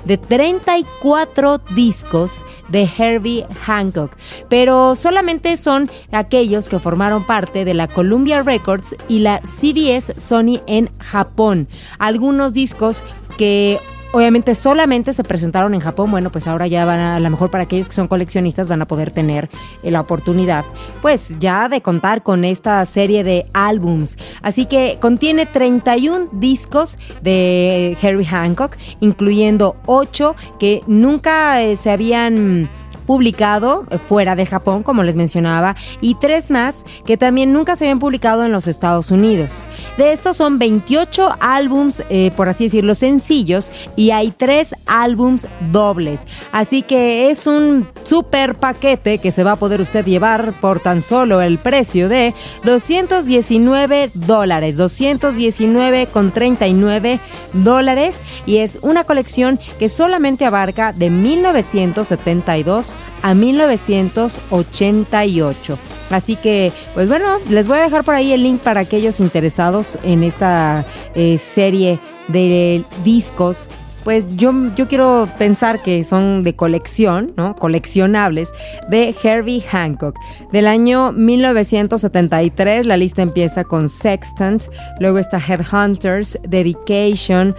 de 0.05 0.17
34 0.17 1.59
discos 1.75 2.43
de 2.69 2.89
Herbie 2.97 3.45
Hancock, 3.67 4.17
pero 4.49 4.95
solamente 4.95 5.55
son 5.55 5.87
aquellos 6.11 6.69
que 6.69 6.79
formaron 6.79 7.25
parte 7.25 7.63
de 7.63 7.75
la 7.75 7.87
Columbia 7.87 8.41
Records 8.41 8.95
y 9.07 9.19
la 9.19 9.39
CBS 9.41 10.19
Sony 10.19 10.61
en 10.65 10.89
Japón. 10.97 11.67
Algunos 11.99 12.53
discos 12.53 13.03
que 13.37 13.77
obviamente 14.17 14.55
solamente 14.55 15.13
se 15.13 15.23
presentaron 15.23 15.73
en 15.73 15.79
Japón, 15.79 16.11
bueno, 16.11 16.31
pues 16.31 16.47
ahora 16.47 16.67
ya 16.67 16.85
van 16.85 16.99
a, 16.99 17.15
a 17.17 17.19
lo 17.19 17.29
mejor 17.29 17.51
para 17.51 17.65
aquellos 17.65 17.87
que 17.87 17.95
son 17.95 18.07
coleccionistas 18.07 18.67
van 18.67 18.81
a 18.81 18.87
poder 18.87 19.11
tener 19.11 19.49
eh, 19.83 19.91
la 19.91 20.01
oportunidad, 20.01 20.65
pues 21.01 21.37
ya 21.39 21.69
de 21.69 21.81
contar 21.81 22.23
con 22.23 22.43
esta 22.43 22.83
serie 22.85 23.23
de 23.23 23.45
álbums. 23.53 24.17
Así 24.41 24.65
que 24.65 24.97
contiene 24.99 25.45
31 25.45 26.29
discos 26.31 26.97
de 27.21 27.97
Harry 28.01 28.25
Hancock, 28.25 28.75
incluyendo 28.99 29.75
8 29.85 30.35
que 30.59 30.81
nunca 30.87 31.61
eh, 31.61 31.75
se 31.75 31.91
habían 31.91 32.69
publicado 33.07 33.85
fuera 34.07 34.35
de 34.35 34.45
Japón, 34.45 34.83
como 34.83 35.01
les 35.01 35.15
mencionaba, 35.15 35.75
y 36.01 36.15
tres 36.15 36.51
más 36.51 36.85
que 37.05 37.17
también 37.17 37.53
nunca 37.53 37.75
se 37.75 37.85
habían 37.85 37.99
publicado 37.99 38.43
en 38.43 38.51
los 38.51 38.67
Estados 38.67 39.09
Unidos. 39.09 39.63
De 39.97 40.11
estos 40.11 40.37
son 40.37 40.59
28 40.59 41.37
álbums, 41.39 42.03
eh, 42.09 42.31
por 42.35 42.49
así 42.49 42.65
decirlo, 42.65 42.93
sencillos, 42.93 43.71
y 43.95 44.11
hay 44.11 44.31
tres 44.31 44.75
álbums 44.85 45.47
dobles. 45.71 46.27
Así 46.51 46.81
que 46.81 47.31
es 47.31 47.47
un 47.47 47.87
super 48.03 48.55
paquete 48.55 49.17
que 49.19 49.31
se 49.31 49.43
va 49.43 49.53
a 49.53 49.55
poder 49.55 49.79
usted 49.81 50.05
llevar 50.05 50.51
por 50.59 50.81
tan 50.81 51.01
solo 51.01 51.41
el 51.41 51.57
precio 51.57 52.09
de 52.09 52.33
219 52.65 54.11
dólares, 54.13 54.75
219 54.75 56.07
con 56.07 56.31
39 56.31 57.19
dólares, 57.53 58.21
y 58.45 58.57
es 58.57 58.79
una 58.81 59.05
colección 59.05 59.59
que 59.79 59.87
solamente 59.87 60.45
abarca 60.45 60.91
de 60.91 61.09
1972 61.09 62.96
a 63.21 63.33
1988. 63.33 65.77
Así 66.09 66.35
que, 66.35 66.71
pues 66.93 67.09
bueno, 67.09 67.25
les 67.49 67.67
voy 67.67 67.79
a 67.79 67.81
dejar 67.81 68.03
por 68.03 68.15
ahí 68.15 68.31
el 68.31 68.43
link 68.43 68.61
para 68.61 68.81
aquellos 68.81 69.19
interesados 69.19 69.97
en 70.03 70.23
esta 70.23 70.85
eh, 71.15 71.37
serie 71.37 71.99
de 72.29 72.83
discos 73.03 73.67
pues 74.07 74.25
yo, 74.37 74.53
yo 74.77 74.87
quiero 74.87 75.27
pensar 75.37 75.81
que 75.81 76.05
son 76.05 76.43
de 76.43 76.55
colección, 76.55 77.33
¿no? 77.35 77.53
Coleccionables 77.55 78.53
de 78.87 79.13
Herbie 79.21 79.61
Hancock. 79.69 80.17
Del 80.53 80.67
año 80.67 81.11
1973, 81.11 82.85
la 82.85 82.95
lista 82.95 83.21
empieza 83.21 83.65
con 83.65 83.89
Sextant, 83.89 84.63
luego 85.01 85.17
está 85.17 85.41
Headhunters, 85.45 86.39
Dedication, 86.47 87.53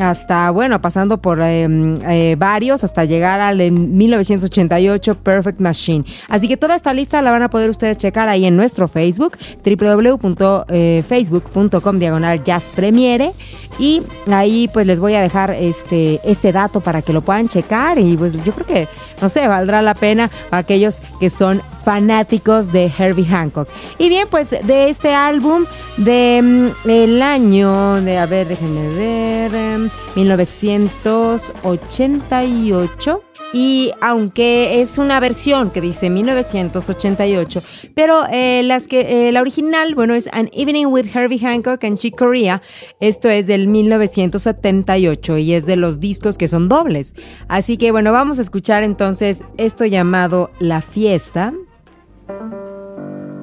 hasta, 0.00 0.50
bueno, 0.50 0.80
pasando 0.80 1.18
por 1.18 1.40
em, 1.40 1.94
eh, 2.08 2.36
varios 2.38 2.84
hasta 2.84 3.04
llegar 3.04 3.40
al 3.40 3.58
de 3.58 3.70
1988 3.70 5.14
Perfect 5.16 5.60
Machine. 5.60 6.04
Así 6.28 6.48
que 6.48 6.56
toda 6.56 6.74
esta 6.74 6.94
lista 6.94 7.22
la 7.22 7.30
van 7.30 7.42
a 7.42 7.50
poder 7.50 7.70
ustedes 7.70 7.96
checar 7.96 8.28
ahí 8.28 8.44
en 8.46 8.56
nuestro 8.56 8.88
Facebook, 8.88 9.38
www.facebook.com 9.64 11.98
diagonal 11.98 12.42
Jazz 12.42 12.72
Premiere. 12.74 13.30
Y 13.78 14.02
ahí 14.30 14.68
pues 14.72 14.86
les 14.86 14.98
voy 15.00 15.14
a 15.14 15.20
dejar 15.20 15.50
este, 15.50 16.20
este 16.24 16.52
dato 16.52 16.80
para 16.80 17.02
que 17.02 17.12
lo 17.12 17.20
puedan 17.22 17.48
checar 17.48 17.98
y 17.98 18.16
pues 18.16 18.32
yo 18.44 18.52
creo 18.52 18.66
que, 18.66 18.86
no 19.20 19.28
sé, 19.28 19.48
valdrá 19.48 19.82
la 19.82 19.94
pena 19.94 20.30
para 20.48 20.60
aquellos 20.60 21.00
que 21.18 21.28
son 21.28 21.60
fanáticos 21.84 22.72
de 22.72 22.90
Herbie 22.96 23.26
Hancock. 23.26 23.68
Y 23.98 24.08
bien, 24.08 24.26
pues 24.30 24.50
de 24.50 24.88
este 24.88 25.14
álbum 25.14 25.64
de 25.96 26.72
mm, 26.84 27.22
año 27.22 28.00
de, 28.00 28.18
a 28.18 28.26
ver, 28.26 28.48
déjenme 28.48 28.88
ver, 28.94 29.83
1988 30.16 33.10
em, 33.10 33.18
y 33.54 33.92
aunque 34.00 34.80
es 34.80 34.98
una 34.98 35.20
versión 35.20 35.70
que 35.70 35.80
dice 35.80 36.10
1988, 36.10 37.62
pero 37.94 38.24
eh, 38.28 38.62
las 38.64 38.88
que, 38.88 39.28
eh, 39.28 39.32
la 39.32 39.40
original, 39.40 39.94
bueno, 39.94 40.14
es 40.14 40.28
An 40.32 40.50
Evening 40.52 40.86
with 40.86 41.06
Herbie 41.14 41.38
Hancock 41.38 41.84
and 41.84 41.98
Chick 41.98 42.18
Corea. 42.18 42.62
Esto 42.98 43.28
es 43.28 43.46
del 43.46 43.68
1978 43.68 45.38
y 45.38 45.52
es 45.52 45.66
de 45.66 45.76
los 45.76 46.00
discos 46.00 46.36
que 46.36 46.48
son 46.48 46.68
dobles. 46.68 47.14
Así 47.46 47.76
que 47.76 47.92
bueno, 47.92 48.10
vamos 48.10 48.40
a 48.40 48.42
escuchar 48.42 48.82
entonces 48.82 49.44
esto 49.56 49.84
llamado 49.84 50.50
La 50.58 50.80
Fiesta. 50.80 51.54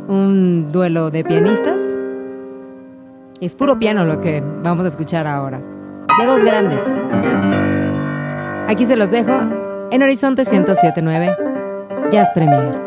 Un 0.09 0.73
duelo 0.73 1.09
de 1.09 1.23
pianistas. 1.23 1.81
Es 3.39 3.55
puro 3.55 3.79
piano 3.79 4.03
lo 4.03 4.19
que 4.19 4.43
vamos 4.61 4.83
a 4.83 4.89
escuchar 4.89 5.25
ahora. 5.25 5.80
De 6.19 6.25
dos 6.25 6.43
grandes. 6.43 6.83
Aquí 8.67 8.85
se 8.85 8.95
los 8.95 9.11
dejo 9.11 9.39
en 9.91 10.03
Horizonte 10.03 10.43
1079, 10.43 11.35
Jazz 12.11 12.29
Premier. 12.31 12.79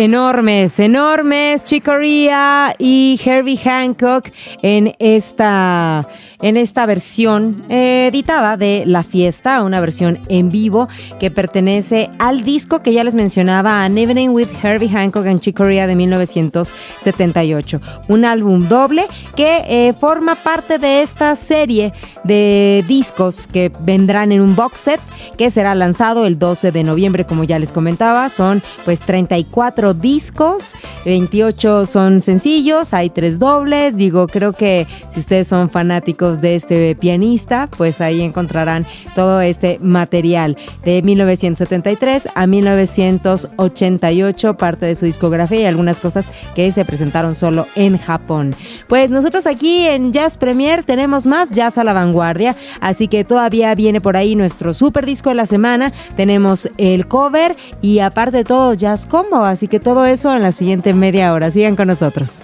Enormes, 0.00 0.80
enormes, 0.80 1.62
Chicoria 1.64 2.74
y 2.78 3.20
Herbie 3.22 3.58
Hancock 3.58 4.30
en 4.62 4.94
esta 4.98 6.06
en 6.42 6.56
esta 6.56 6.86
versión. 6.86 7.64
Eh, 7.68 7.99
editada 8.10 8.56
de 8.56 8.82
La 8.86 9.02
Fiesta, 9.02 9.62
una 9.62 9.80
versión 9.80 10.18
en 10.28 10.50
vivo 10.50 10.88
que 11.18 11.30
pertenece 11.30 12.10
al 12.18 12.44
disco 12.44 12.82
que 12.82 12.92
ya 12.92 13.04
les 13.04 13.14
mencionaba, 13.14 13.84
An 13.84 13.96
Evening 13.96 14.30
with 14.30 14.48
Herbie 14.62 14.88
Hancock 14.88 15.26
and 15.26 15.40
Chick 15.40 15.56
Corea 15.56 15.86
de 15.86 15.94
1978. 15.94 17.80
Un 18.08 18.24
álbum 18.24 18.68
doble 18.68 19.06
que 19.36 19.64
eh, 19.66 19.92
forma 19.92 20.34
parte 20.34 20.78
de 20.78 21.02
esta 21.02 21.36
serie 21.36 21.92
de 22.24 22.84
discos 22.86 23.46
que 23.46 23.70
vendrán 23.80 24.32
en 24.32 24.40
un 24.40 24.56
box 24.56 24.78
set 24.78 25.00
que 25.38 25.50
será 25.50 25.74
lanzado 25.74 26.26
el 26.26 26.38
12 26.38 26.72
de 26.72 26.82
noviembre, 26.82 27.24
como 27.24 27.44
ya 27.44 27.58
les 27.58 27.72
comentaba. 27.72 28.28
Son 28.28 28.62
pues 28.84 29.00
34 29.00 29.94
discos, 29.94 30.74
28 31.04 31.86
son 31.86 32.20
sencillos, 32.20 32.92
hay 32.92 33.10
tres 33.10 33.38
dobles. 33.38 33.96
Digo, 33.96 34.26
creo 34.26 34.52
que 34.52 34.86
si 35.10 35.20
ustedes 35.20 35.48
son 35.48 35.70
fanáticos 35.70 36.40
de 36.40 36.56
este 36.56 36.96
pianista, 36.96 37.68
pues 37.76 37.99
ahí 38.00 38.22
encontrarán 38.22 38.86
todo 39.14 39.40
este 39.40 39.78
material 39.80 40.56
de 40.84 41.02
1973 41.02 42.28
a 42.34 42.46
1988, 42.46 44.56
parte 44.56 44.86
de 44.86 44.94
su 44.94 45.04
discografía 45.04 45.60
y 45.60 45.66
algunas 45.66 46.00
cosas 46.00 46.30
que 46.54 46.70
se 46.72 46.84
presentaron 46.84 47.34
solo 47.34 47.66
en 47.74 47.98
Japón. 47.98 48.54
Pues 48.88 49.10
nosotros 49.10 49.46
aquí 49.46 49.86
en 49.86 50.12
Jazz 50.12 50.36
Premier 50.36 50.84
tenemos 50.84 51.26
más 51.26 51.50
jazz 51.50 51.78
a 51.78 51.84
la 51.84 51.92
vanguardia, 51.92 52.56
así 52.80 53.08
que 53.08 53.24
todavía 53.24 53.74
viene 53.74 54.00
por 54.00 54.16
ahí 54.16 54.34
nuestro 54.34 54.74
super 54.74 55.06
disco 55.06 55.30
de 55.30 55.36
la 55.36 55.46
semana, 55.46 55.92
tenemos 56.16 56.68
el 56.76 57.06
cover 57.06 57.56
y 57.82 58.00
aparte 58.00 58.38
de 58.38 58.44
todo 58.44 58.74
jazz 58.74 59.06
combo, 59.06 59.44
así 59.44 59.68
que 59.68 59.80
todo 59.80 60.06
eso 60.06 60.34
en 60.34 60.42
la 60.42 60.52
siguiente 60.52 60.92
media 60.92 61.32
hora. 61.32 61.50
Sigan 61.50 61.76
con 61.76 61.88
nosotros. 61.88 62.42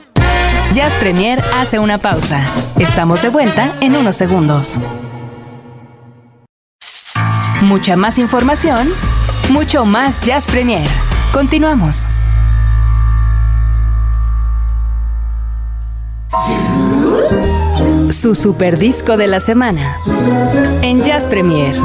Jazz 0.72 0.94
Premier 0.96 1.40
hace 1.54 1.78
una 1.78 1.98
pausa. 1.98 2.44
Estamos 2.78 3.22
de 3.22 3.28
vuelta 3.28 3.72
en 3.80 3.96
unos 3.96 4.16
segundos. 4.16 4.78
Mucha 7.62 7.96
más 7.96 8.18
información, 8.18 8.88
mucho 9.50 9.84
más 9.86 10.20
Jazz 10.20 10.46
Premier. 10.46 10.88
Continuamos. 11.32 12.06
Su 18.10 18.34
super 18.34 18.78
disco 18.78 19.16
de 19.16 19.26
la 19.26 19.40
semana 19.40 19.96
en 20.82 21.02
Jazz 21.02 21.26
Premier. 21.26 21.76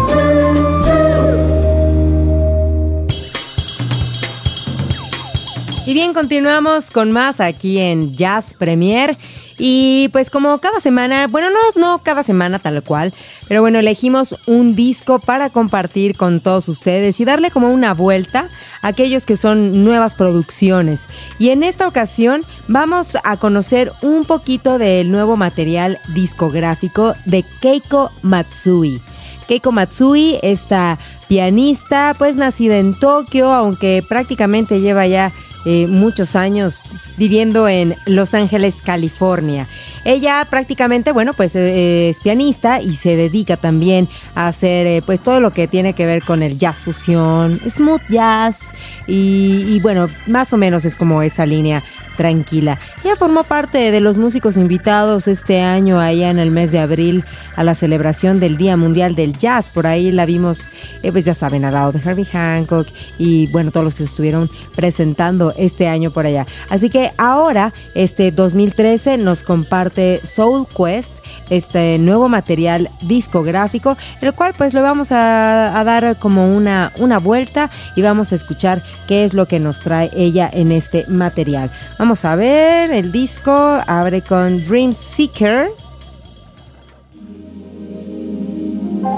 Y 5.83 5.95
bien, 5.95 6.13
continuamos 6.13 6.91
con 6.91 7.11
más 7.11 7.39
aquí 7.39 7.79
en 7.79 8.13
Jazz 8.13 8.53
Premier. 8.53 9.17
Y 9.57 10.09
pues 10.09 10.29
como 10.29 10.59
cada 10.59 10.79
semana, 10.79 11.25
bueno, 11.27 11.49
no, 11.49 11.79
no 11.79 12.03
cada 12.03 12.21
semana 12.23 12.59
tal 12.59 12.81
cual, 12.83 13.13
pero 13.47 13.61
bueno, 13.61 13.79
elegimos 13.79 14.35
un 14.45 14.75
disco 14.75 15.19
para 15.19 15.49
compartir 15.49 16.15
con 16.15 16.39
todos 16.39 16.67
ustedes 16.69 17.19
y 17.19 17.25
darle 17.25 17.49
como 17.49 17.67
una 17.69 17.93
vuelta 17.93 18.47
a 18.81 18.87
aquellos 18.87 19.25
que 19.25 19.37
son 19.37 19.83
nuevas 19.83 20.13
producciones. 20.13 21.07
Y 21.39 21.49
en 21.49 21.63
esta 21.63 21.87
ocasión 21.87 22.41
vamos 22.67 23.17
a 23.23 23.37
conocer 23.37 23.91
un 24.03 24.23
poquito 24.23 24.77
del 24.77 25.11
nuevo 25.11 25.35
material 25.35 25.99
discográfico 26.13 27.15
de 27.25 27.43
Keiko 27.59 28.11
Matsui. 28.21 29.01
Keiko 29.47 29.71
Matsui, 29.71 30.39
esta 30.43 30.97
pianista, 31.27 32.15
pues 32.17 32.35
nacida 32.35 32.77
en 32.77 32.93
Tokio, 32.93 33.51
aunque 33.51 34.03
prácticamente 34.07 34.79
lleva 34.79 35.07
ya 35.07 35.33
eh, 35.65 35.87
muchos 35.87 36.35
años 36.35 36.85
viviendo 37.17 37.67
en 37.67 37.95
Los 38.05 38.33
Ángeles, 38.33 38.81
California. 38.83 39.67
Ella 40.03 40.47
prácticamente, 40.49 41.11
bueno, 41.11 41.33
pues 41.33 41.55
eh, 41.55 42.09
es 42.09 42.19
pianista 42.19 42.81
y 42.81 42.95
se 42.95 43.15
dedica 43.15 43.57
también 43.57 44.09
a 44.33 44.47
hacer 44.47 44.87
eh, 44.87 45.01
pues 45.05 45.21
todo 45.21 45.39
lo 45.39 45.51
que 45.51 45.67
tiene 45.67 45.93
que 45.93 46.07
ver 46.07 46.23
con 46.23 46.41
el 46.41 46.57
jazz 46.57 46.81
fusión, 46.81 47.59
smooth 47.69 48.01
jazz 48.09 48.73
y, 49.05 49.79
bueno, 49.81 50.07
más 50.25 50.53
o 50.53 50.57
menos 50.57 50.85
es 50.85 50.95
como 50.95 51.21
esa 51.21 51.45
línea 51.45 51.83
tranquila. 52.17 52.77
Ya 53.03 53.15
formó 53.15 53.43
parte 53.43 53.91
de 53.91 53.99
los 53.99 54.17
músicos 54.17 54.57
invitados 54.57 55.27
este 55.27 55.61
año 55.61 55.99
allá 55.99 56.29
en 56.29 56.39
el 56.39 56.51
mes 56.51 56.71
de 56.71 56.79
abril 56.79 57.23
a 57.55 57.63
la 57.63 57.73
celebración 57.73 58.39
del 58.39 58.57
Día 58.57 58.77
Mundial 58.77 59.15
del 59.15 59.37
Jazz. 59.37 59.71
Por 59.71 59.87
ahí 59.87 60.11
la 60.11 60.25
vimos, 60.25 60.69
eh, 61.03 61.11
pues 61.11 61.25
ya 61.25 61.33
saben, 61.33 61.65
al 61.65 61.73
lado 61.73 61.91
de 61.91 61.99
Herbie 61.99 62.25
Hancock 62.25 62.87
y 63.17 63.47
bueno, 63.47 63.71
todos 63.71 63.83
los 63.83 63.93
que 63.93 64.03
se 64.03 64.09
estuvieron 64.09 64.49
presentando 64.75 65.50
este 65.57 65.87
año 65.87 66.11
por 66.11 66.25
allá. 66.25 66.45
Así 66.69 66.89
que 66.89 67.11
ahora, 67.17 67.73
este 67.95 68.31
2013 68.31 69.17
nos 69.17 69.43
comparte 69.43 70.19
Soul 70.25 70.67
Quest, 70.67 71.13
este 71.49 71.97
nuevo 71.97 72.29
material 72.29 72.89
discográfico, 73.01 73.97
el 74.21 74.33
cual 74.33 74.53
pues 74.57 74.73
le 74.73 74.81
vamos 74.81 75.11
a, 75.11 75.79
a 75.79 75.83
dar 75.83 76.17
como 76.17 76.47
una, 76.47 76.93
una 76.99 77.19
vuelta 77.19 77.69
y 77.95 78.01
vamos 78.01 78.31
a 78.31 78.35
escuchar 78.35 78.83
qué 79.07 79.23
es 79.23 79.33
lo 79.33 79.45
que 79.45 79.59
nos 79.59 79.79
trae 79.79 80.09
ella 80.15 80.49
en 80.51 80.71
este 80.71 81.05
material. 81.07 81.71
Vamos 81.97 82.25
a 82.25 82.35
ver, 82.35 82.91
el 82.91 83.11
disco 83.11 83.51
abre 83.51 84.21
con 84.21 84.63
Dream 84.63 84.93
Seeker. 84.93 85.71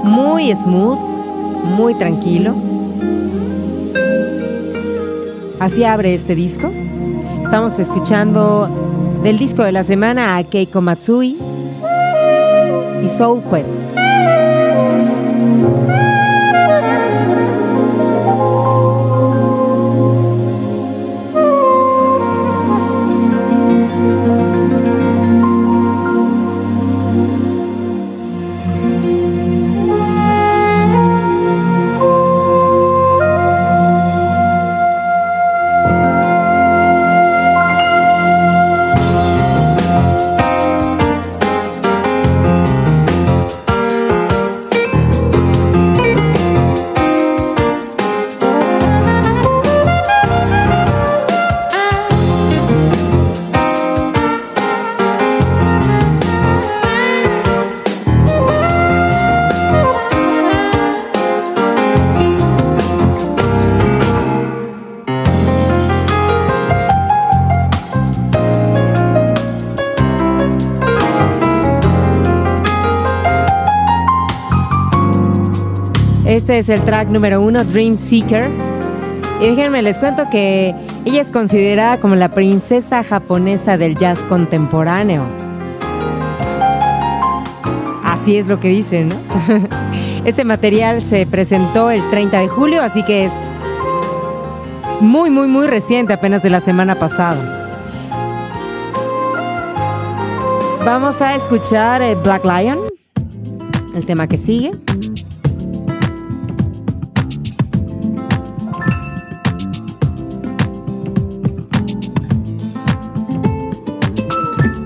Muy 0.03 0.53
smooth, 0.55 0.99
muy 1.63 1.95
tranquilo. 1.95 2.72
Así 5.63 5.85
abre 5.85 6.13
este 6.13 6.35
disco. 6.35 6.69
Estamos 7.41 7.79
escuchando 7.79 8.67
del 9.23 9.39
disco 9.39 9.63
de 9.63 9.71
la 9.71 9.83
semana 9.83 10.35
a 10.35 10.43
Keiko 10.43 10.81
Matsui 10.81 11.37
y 13.01 13.07
Soul 13.07 13.41
Quest. 13.49 13.79
Este 76.43 76.59
es 76.59 76.67
el 76.67 76.81
track 76.81 77.07
número 77.07 77.41
uno, 77.41 77.63
Dream 77.63 77.95
Seeker. 77.95 78.49
Y 79.39 79.47
déjenme 79.47 79.81
les 79.81 79.97
cuento 79.97 80.25
que 80.29 80.75
ella 81.05 81.21
es 81.21 81.31
considerada 81.31 82.01
como 82.01 82.17
la 82.17 82.33
princesa 82.33 83.01
japonesa 83.01 83.77
del 83.77 83.95
jazz 83.95 84.19
contemporáneo. 84.23 85.25
Así 88.03 88.35
es 88.35 88.47
lo 88.47 88.59
que 88.59 88.67
dicen, 88.67 89.07
¿no? 89.07 89.15
Este 90.25 90.43
material 90.43 91.01
se 91.01 91.25
presentó 91.25 91.89
el 91.89 92.01
30 92.09 92.41
de 92.41 92.47
julio, 92.49 92.81
así 92.81 93.03
que 93.03 93.23
es 93.23 93.33
muy, 94.99 95.29
muy, 95.29 95.47
muy 95.47 95.67
reciente, 95.67 96.11
apenas 96.11 96.43
de 96.43 96.49
la 96.49 96.59
semana 96.59 96.95
pasada. 96.95 97.71
Vamos 100.83 101.21
a 101.21 101.35
escuchar 101.35 102.01
eh, 102.01 102.15
Black 102.21 102.43
Lion, 102.43 102.79
el 103.95 104.05
tema 104.05 104.27
que 104.27 104.37
sigue. 104.37 104.71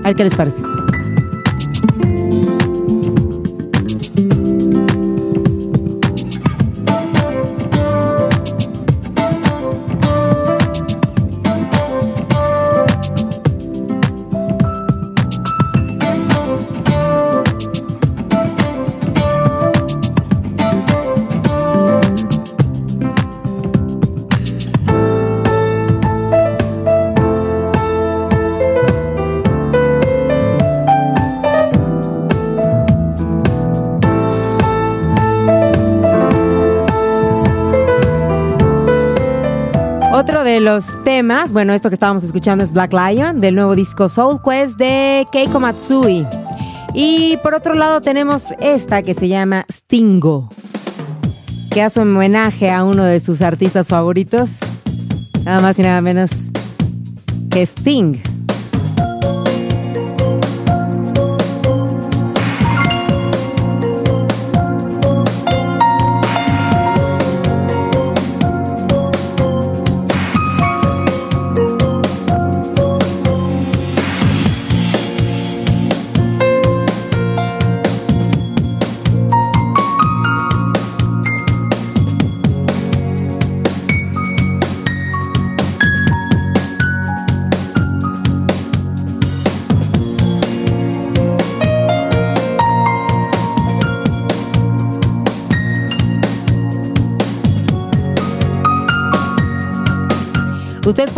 A 0.08 0.12
ver 0.12 0.16
qué 0.16 0.24
les 0.24 0.34
parece. 0.34 0.62
Bueno, 41.52 41.72
esto 41.72 41.88
que 41.88 41.94
estábamos 41.94 42.22
escuchando 42.22 42.62
es 42.62 42.70
Black 42.70 42.92
Lion, 42.92 43.40
del 43.40 43.54
nuevo 43.54 43.74
disco 43.74 44.10
Soul 44.10 44.42
Quest 44.42 44.78
de 44.78 45.26
Keiko 45.32 45.58
Matsui. 45.58 46.26
Y 46.92 47.38
por 47.38 47.54
otro 47.54 47.72
lado 47.72 48.02
tenemos 48.02 48.48
esta 48.60 49.02
que 49.02 49.14
se 49.14 49.26
llama 49.26 49.64
Stingo, 49.72 50.50
que 51.70 51.80
hace 51.80 52.00
un 52.00 52.14
homenaje 52.14 52.70
a 52.70 52.84
uno 52.84 53.04
de 53.04 53.20
sus 53.20 53.40
artistas 53.40 53.88
favoritos, 53.88 54.58
nada 55.46 55.60
más 55.60 55.78
y 55.78 55.82
nada 55.82 56.02
menos 56.02 56.30
que 57.50 57.62
Sting. 57.62 58.27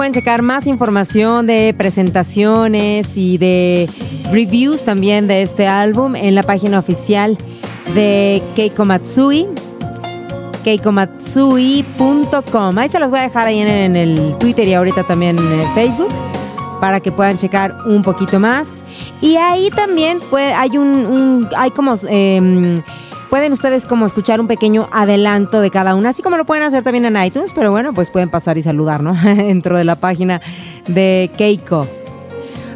Pueden 0.00 0.14
checar 0.14 0.40
más 0.40 0.66
información 0.66 1.44
de 1.44 1.74
presentaciones 1.76 3.18
y 3.18 3.36
de 3.36 3.86
reviews 4.32 4.82
también 4.82 5.26
de 5.26 5.42
este 5.42 5.66
álbum 5.66 6.16
en 6.16 6.34
la 6.34 6.42
página 6.42 6.78
oficial 6.78 7.36
de 7.94 8.42
Keiko 8.56 8.86
Matsui, 8.86 9.46
keikomatsui.com. 10.64 12.78
Ahí 12.78 12.88
se 12.88 12.98
los 12.98 13.10
voy 13.10 13.18
a 13.18 13.22
dejar 13.24 13.46
ahí 13.46 13.58
en, 13.58 13.94
el 13.94 14.38
Twitter 14.38 14.66
y 14.66 14.72
ahorita 14.72 15.02
también 15.02 15.36
en 15.36 15.60
el 15.60 15.66
Facebook 15.74 16.08
para 16.80 17.00
que 17.00 17.12
puedan 17.12 17.36
checar 17.36 17.76
un 17.84 18.02
poquito 18.02 18.40
más. 18.40 18.80
Y 19.20 19.36
ahí 19.36 19.68
también 19.68 20.20
hay 20.56 20.78
un, 20.78 21.46
hay 21.54 21.72
como 21.72 21.94
em, 22.08 22.82
pueden 23.30 23.52
ustedes 23.52 23.86
como 23.86 24.06
escuchar 24.06 24.40
un 24.40 24.48
pequeño 24.48 24.88
adelanto 24.92 25.60
de 25.60 25.70
cada 25.70 25.94
una, 25.94 26.08
así 26.10 26.20
como 26.20 26.36
lo 26.36 26.44
pueden 26.44 26.64
hacer 26.64 26.82
también 26.82 27.04
en 27.04 27.24
iTunes, 27.24 27.52
pero 27.54 27.70
bueno, 27.70 27.94
pues 27.94 28.10
pueden 28.10 28.28
pasar 28.28 28.58
y 28.58 28.62
saludar, 28.62 29.02
¿no? 29.02 29.14
Dentro 29.22 29.78
de 29.78 29.84
la 29.84 29.94
página 29.94 30.40
de 30.88 31.30
Keiko. 31.38 31.86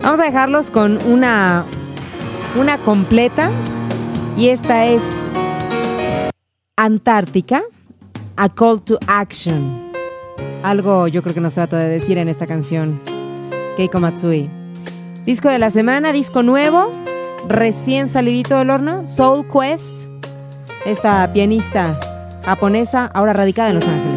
Vamos 0.02 0.20
a 0.20 0.24
dejarlos 0.24 0.70
con 0.70 0.98
una, 1.06 1.64
una 2.58 2.78
completa 2.78 3.50
y 4.36 4.48
esta 4.48 4.86
es 4.86 5.02
Antártica, 6.76 7.62
A 8.36 8.48
Call 8.48 8.80
to 8.82 8.98
Action. 9.08 9.90
Algo 10.62 11.08
yo 11.08 11.22
creo 11.22 11.34
que 11.34 11.40
nos 11.40 11.54
trata 11.54 11.78
de 11.78 11.88
decir 11.88 12.16
en 12.16 12.28
esta 12.28 12.46
canción, 12.46 13.00
Keiko 13.76 13.98
Matsui. 13.98 14.48
Disco 15.26 15.48
de 15.48 15.58
la 15.58 15.70
semana, 15.70 16.12
disco 16.12 16.42
nuevo, 16.42 16.92
recién 17.48 18.08
salidito 18.08 18.58
del 18.58 18.70
horno, 18.70 19.04
Soul 19.04 19.46
Quest 19.48 20.14
esta 20.84 21.32
pianista 21.32 21.98
japonesa, 22.44 23.10
ahora 23.12 23.32
radicada 23.32 23.70
en 23.70 23.74
Los 23.76 23.88
Ángeles. 23.88 24.13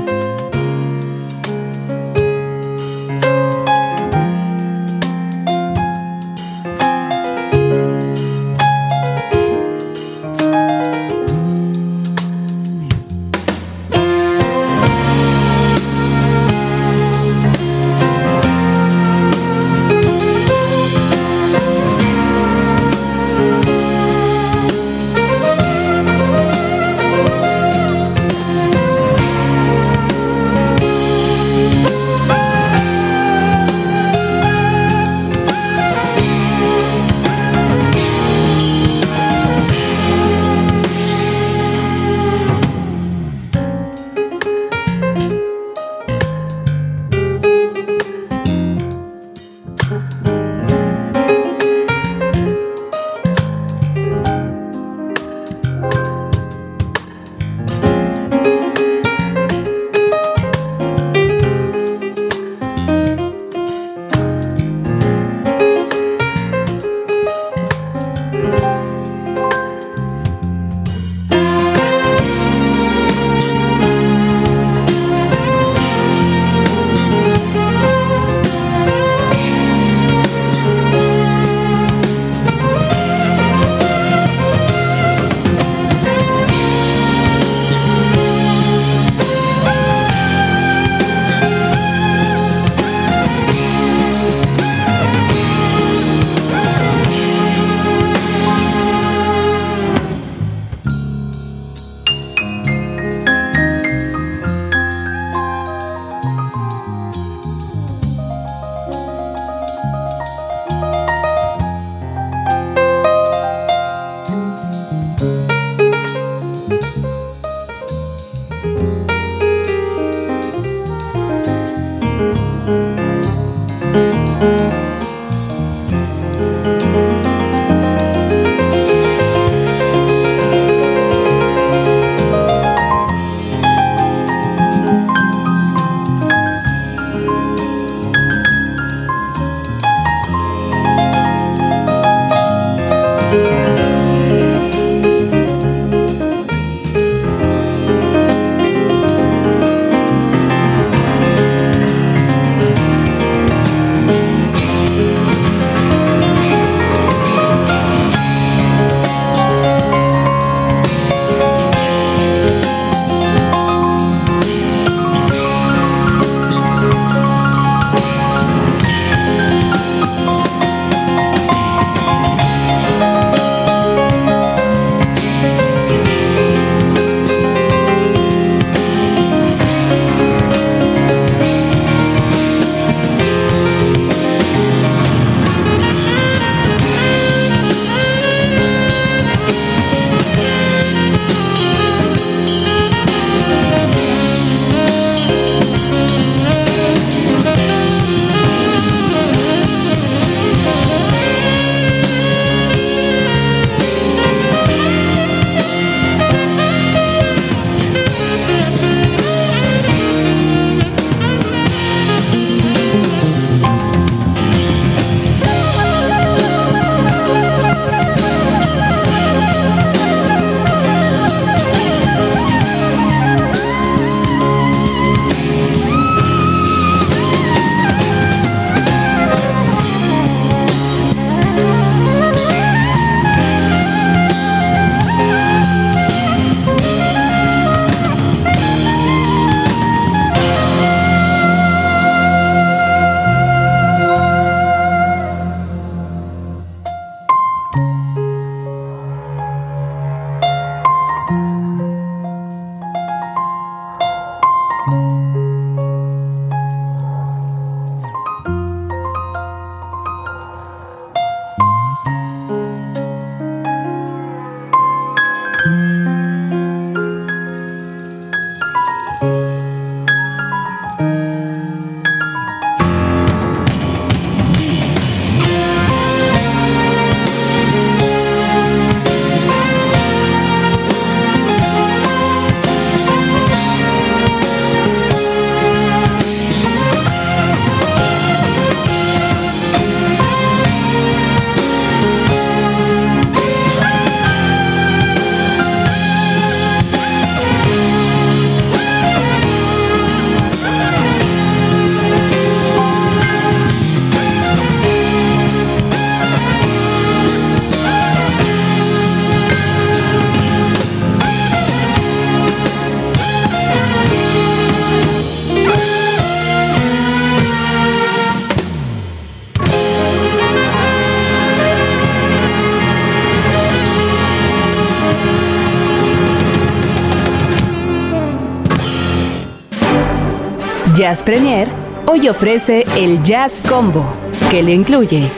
Jazz 330.98 331.22
Premier 331.22 331.68
hoy 332.08 332.28
ofrece 332.28 332.84
el 332.96 333.22
Jazz 333.22 333.62
Combo, 333.62 334.04
que 334.50 334.64
le 334.64 334.74
incluye 334.74 335.30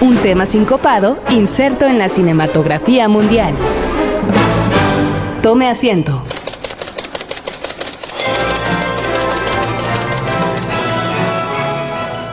un 0.00 0.16
tema 0.16 0.46
sincopado 0.46 1.18
inserto 1.28 1.86
en 1.86 1.98
la 1.98 2.08
cinematografía 2.08 3.08
mundial. 3.08 3.52
Tome 5.42 5.68
asiento. 5.68 6.22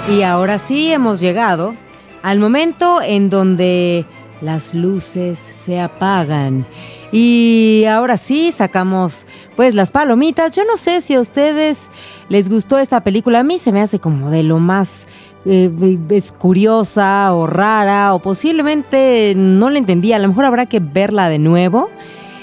Y 0.10 0.22
ahora 0.22 0.58
sí 0.58 0.94
hemos 0.94 1.20
llegado 1.20 1.76
al 2.24 2.40
momento 2.40 3.02
en 3.02 3.30
donde 3.30 4.06
las 4.40 4.74
luces 4.74 5.38
se 5.38 5.82
apagan. 5.82 6.66
Y 7.12 7.84
ahora 7.90 8.16
sí 8.16 8.54
sacamos 8.54 9.26
pues 9.58 9.76
las 9.76 9.92
palomitas. 9.92 10.54
Yo 10.54 10.64
no 10.64 10.78
sé 10.78 11.02
si 11.02 11.16
a 11.16 11.20
ustedes 11.20 11.90
les 12.30 12.50
gustó 12.50 12.78
esta 12.78 13.02
película. 13.02 13.40
A 13.40 13.44
mí 13.44 13.58
se 13.58 13.72
me 13.72 13.82
hace 13.82 14.00
como 14.00 14.30
de 14.30 14.44
lo 14.44 14.60
más 14.60 15.06
eh, 15.46 15.98
es 16.10 16.32
curiosa 16.32 17.34
o 17.34 17.48
rara 17.48 18.14
o 18.14 18.20
posiblemente 18.20 19.34
no 19.36 19.70
la 19.70 19.80
entendí. 19.80 20.14
A 20.14 20.20
lo 20.20 20.28
mejor 20.28 20.46
habrá 20.46 20.66
que 20.68 20.80
verla 20.80 21.30
de 21.30 21.40
nuevo. 21.40 21.90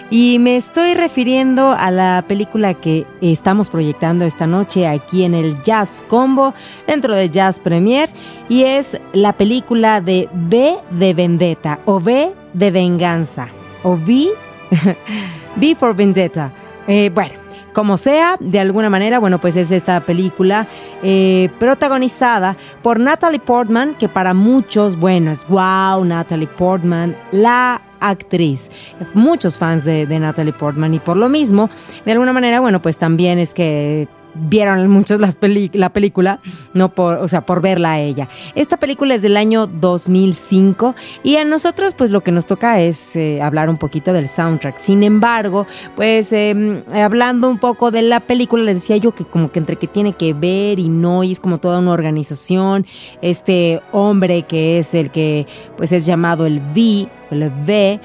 Y 0.09 0.39
me 0.39 0.57
estoy 0.57 0.95
refiriendo 0.95 1.73
a 1.73 1.91
la 1.91 2.25
película 2.29 2.75
que 2.75 3.07
estamos 3.21 3.71
proyectando 3.71 4.25
esta 4.25 4.47
noche 4.47 4.87
aquí 4.87 5.25
en 5.25 5.35
el 5.35 5.61
Jazz 5.63 6.05
Combo, 6.07 6.55
dentro 6.87 7.13
de 7.17 7.29
Jazz 7.29 7.59
Premier, 7.59 8.09
y 8.49 8.63
es 8.63 9.01
la 9.13 9.33
película 9.33 10.01
de 10.01 10.29
B 10.33 10.77
de 10.93 11.13
Vendetta, 11.13 11.81
o 11.87 11.99
B 11.99 12.31
de 12.53 12.71
Venganza, 12.71 13.49
o 13.83 13.95
V, 13.95 14.29
V 15.57 15.75
for 15.75 15.97
Vendetta. 15.97 16.53
Eh, 16.87 17.11
bueno, 17.13 17.35
como 17.77 17.99
sea, 17.99 18.39
de 18.41 18.59
alguna 18.59 18.89
manera, 18.89 19.19
bueno, 19.19 19.39
pues 19.39 19.55
es 19.55 19.71
esta 19.71 20.01
película 20.01 20.67
eh, 21.03 21.51
protagonizada 21.59 22.57
por 22.83 22.99
Natalie 22.99 23.39
Portman, 23.39 23.95
que 23.97 24.09
para 24.09 24.33
muchos, 24.33 24.99
bueno, 24.99 25.31
es 25.31 25.47
wow, 25.47 26.03
Natalie 26.03 26.47
Portman, 26.47 27.15
la 27.33 27.83
actriz. 28.01 28.71
Muchos 29.13 29.59
fans 29.59 29.85
de, 29.85 30.07
de, 30.07 30.19
Natalie 30.19 30.55
Portman 30.55 30.95
y 30.95 31.01
por 31.01 31.19
lo 31.19 31.29
mismo, 31.29 31.69
de 32.07 32.13
alguna 32.13 32.33
manera, 32.33 32.61
bueno, 32.61 32.81
pues 32.81 32.97
también 32.97 33.39
es 33.39 33.53
que 33.53 34.09
vieron 34.49 34.89
muchos 34.89 35.21
las 35.21 35.39
la 35.73 35.91
película, 35.91 36.41
no 36.75 36.91
por, 36.91 37.17
o 37.17 37.29
sea, 37.29 37.47
por 37.47 37.61
verla 37.61 37.93
a 37.93 38.01
ella. 38.01 38.29
Esta 38.55 38.77
película 38.77 39.15
es 39.15 39.23
del 39.23 39.37
año 39.37 39.67
2005 39.67 40.95
y 41.23 41.37
a 41.37 41.45
nosotros 41.45 41.95
pues 41.95 42.11
lo 42.11 42.23
que 42.23 42.33
nos 42.33 42.47
toca 42.47 42.81
es 42.81 43.17
eh, 43.17 43.41
hablar 43.43 43.69
un 43.69 43.79
poquito 43.79 44.13
del 44.13 44.29
soundtrack. 44.29 44.77
Sin 44.79 45.03
embargo, 45.03 45.67
pues 45.95 46.33
eh, 46.33 46.83
hablando 46.95 47.49
un 47.49 47.59
poco 47.59 47.91
de 47.91 48.03
la 48.03 48.21
película, 48.21 48.63
les 48.63 48.77
decía 48.77 48.97
yo 48.97 49.15
que 49.15 49.25
como 49.25 49.51
que 49.51 49.59
entre 49.59 49.77
que 49.77 49.87
tiene 49.87 50.13
que 50.13 50.35
ver 50.35 50.79
y 50.79 50.89
no, 50.89 51.25
y 51.25 51.33
es 51.33 51.41
como 51.41 51.59
toda 51.59 51.79
una 51.79 51.93
organización, 51.93 52.87
este 53.23 53.81
hombre 53.93 54.43
que 54.43 54.79
es 54.79 54.95
el 54.95 55.11
que 55.11 55.47
pues 55.77 55.93
es 55.93 56.07
llamado 56.07 56.47
el 56.47 56.61
V, 56.75 57.09
el 57.31 57.53
V, 57.67 58.01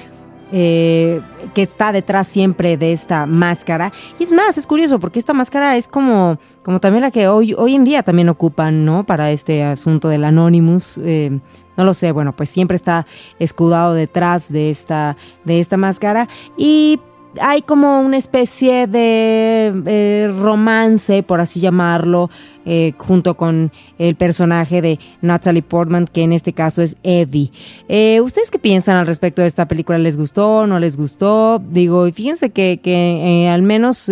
eh, 0.52 1.20
que 1.54 1.62
está 1.62 1.92
detrás 1.92 2.28
siempre 2.28 2.76
de 2.76 2.92
esta 2.92 3.26
máscara. 3.26 3.92
Y 4.18 4.24
es 4.24 4.30
más, 4.30 4.58
es 4.58 4.66
curioso 4.66 5.00
porque 5.00 5.18
esta 5.18 5.32
máscara 5.32 5.76
es 5.76 5.88
como, 5.88 6.38
como 6.62 6.78
también 6.78 7.02
la 7.02 7.10
que 7.10 7.26
hoy, 7.26 7.54
hoy 7.54 7.74
en 7.74 7.84
día 7.84 8.02
también 8.02 8.28
ocupan, 8.28 8.84
¿no? 8.84 9.04
Para 9.04 9.30
este 9.30 9.64
asunto 9.64 10.08
del 10.08 10.24
Anonymous. 10.24 10.98
Eh, 11.02 11.40
no 11.76 11.84
lo 11.84 11.94
sé, 11.94 12.12
bueno, 12.12 12.36
pues 12.36 12.50
siempre 12.50 12.74
está 12.74 13.06
escudado 13.38 13.94
detrás 13.94 14.52
de 14.52 14.68
esta, 14.70 15.16
de 15.44 15.58
esta 15.58 15.76
máscara. 15.76 16.28
Y 16.56 17.00
hay 17.40 17.62
como 17.62 18.00
una 18.00 18.16
especie 18.16 18.86
de 18.86 19.72
eh, 19.86 20.32
romance, 20.38 21.22
por 21.22 21.40
así 21.40 21.60
llamarlo, 21.60 22.30
eh, 22.64 22.92
junto 22.98 23.36
con 23.36 23.72
el 23.98 24.14
personaje 24.16 24.82
de 24.82 24.98
Natalie 25.20 25.62
Portman, 25.62 26.06
que 26.06 26.22
en 26.22 26.32
este 26.32 26.52
caso 26.52 26.82
es 26.82 26.96
Evie. 27.02 27.50
Eh, 27.88 28.20
¿Ustedes 28.20 28.50
qué 28.50 28.58
piensan 28.58 28.96
al 28.96 29.06
respecto 29.06 29.42
de 29.42 29.48
esta 29.48 29.66
película? 29.66 29.98
¿Les 29.98 30.16
gustó? 30.16 30.66
¿No 30.66 30.78
les 30.78 30.96
gustó? 30.96 31.58
Digo, 31.58 32.06
y 32.06 32.12
fíjense 32.12 32.50
que, 32.50 32.80
que 32.82 33.48
al 33.52 33.62
menos 33.62 34.10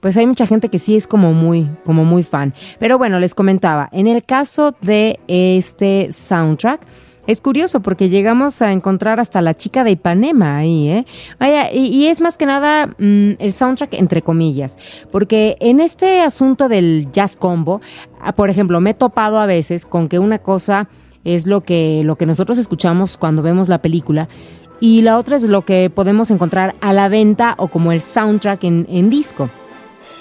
pues 0.00 0.16
hay 0.16 0.26
mucha 0.26 0.46
gente 0.46 0.68
que 0.68 0.78
sí 0.78 0.94
es 0.94 1.06
como 1.06 1.32
muy, 1.32 1.68
como 1.84 2.04
muy 2.04 2.22
fan. 2.22 2.54
Pero 2.78 2.96
bueno, 2.96 3.18
les 3.18 3.34
comentaba, 3.34 3.88
en 3.92 4.06
el 4.06 4.24
caso 4.24 4.74
de 4.80 5.18
este 5.26 6.12
soundtrack, 6.12 6.80
es 7.26 7.40
curioso 7.40 7.80
porque 7.80 8.08
llegamos 8.08 8.62
a 8.62 8.72
encontrar 8.72 9.20
hasta 9.20 9.40
la 9.42 9.54
chica 9.54 9.84
de 9.84 9.92
Ipanema 9.92 10.58
ahí, 10.58 10.88
¿eh? 10.88 11.06
Vaya, 11.38 11.72
y, 11.72 12.06
es 12.06 12.20
más 12.20 12.38
que 12.38 12.46
nada 12.46 12.86
mm, 12.98 13.32
el 13.38 13.52
soundtrack 13.52 13.94
entre 13.94 14.22
comillas, 14.22 14.78
porque 15.10 15.56
en 15.60 15.80
este 15.80 16.22
asunto 16.22 16.68
del 16.68 17.08
jazz 17.12 17.36
combo, 17.36 17.80
ah, 18.20 18.32
por 18.32 18.50
ejemplo, 18.50 18.80
me 18.80 18.90
he 18.90 18.94
topado 18.94 19.38
a 19.38 19.46
veces 19.46 19.86
con 19.86 20.08
que 20.08 20.18
una 20.18 20.38
cosa 20.38 20.88
es 21.24 21.46
lo 21.46 21.62
que, 21.62 22.02
lo 22.04 22.16
que 22.16 22.26
nosotros 22.26 22.58
escuchamos 22.58 23.16
cuando 23.16 23.42
vemos 23.42 23.68
la 23.68 23.82
película 23.82 24.28
y 24.80 25.02
la 25.02 25.18
otra 25.18 25.36
es 25.36 25.42
lo 25.42 25.64
que 25.64 25.90
podemos 25.90 26.30
encontrar 26.30 26.76
a 26.80 26.92
la 26.92 27.08
venta 27.08 27.54
o 27.58 27.68
como 27.68 27.92
el 27.92 28.02
soundtrack 28.02 28.62
en, 28.64 28.86
en 28.88 29.10
disco 29.10 29.50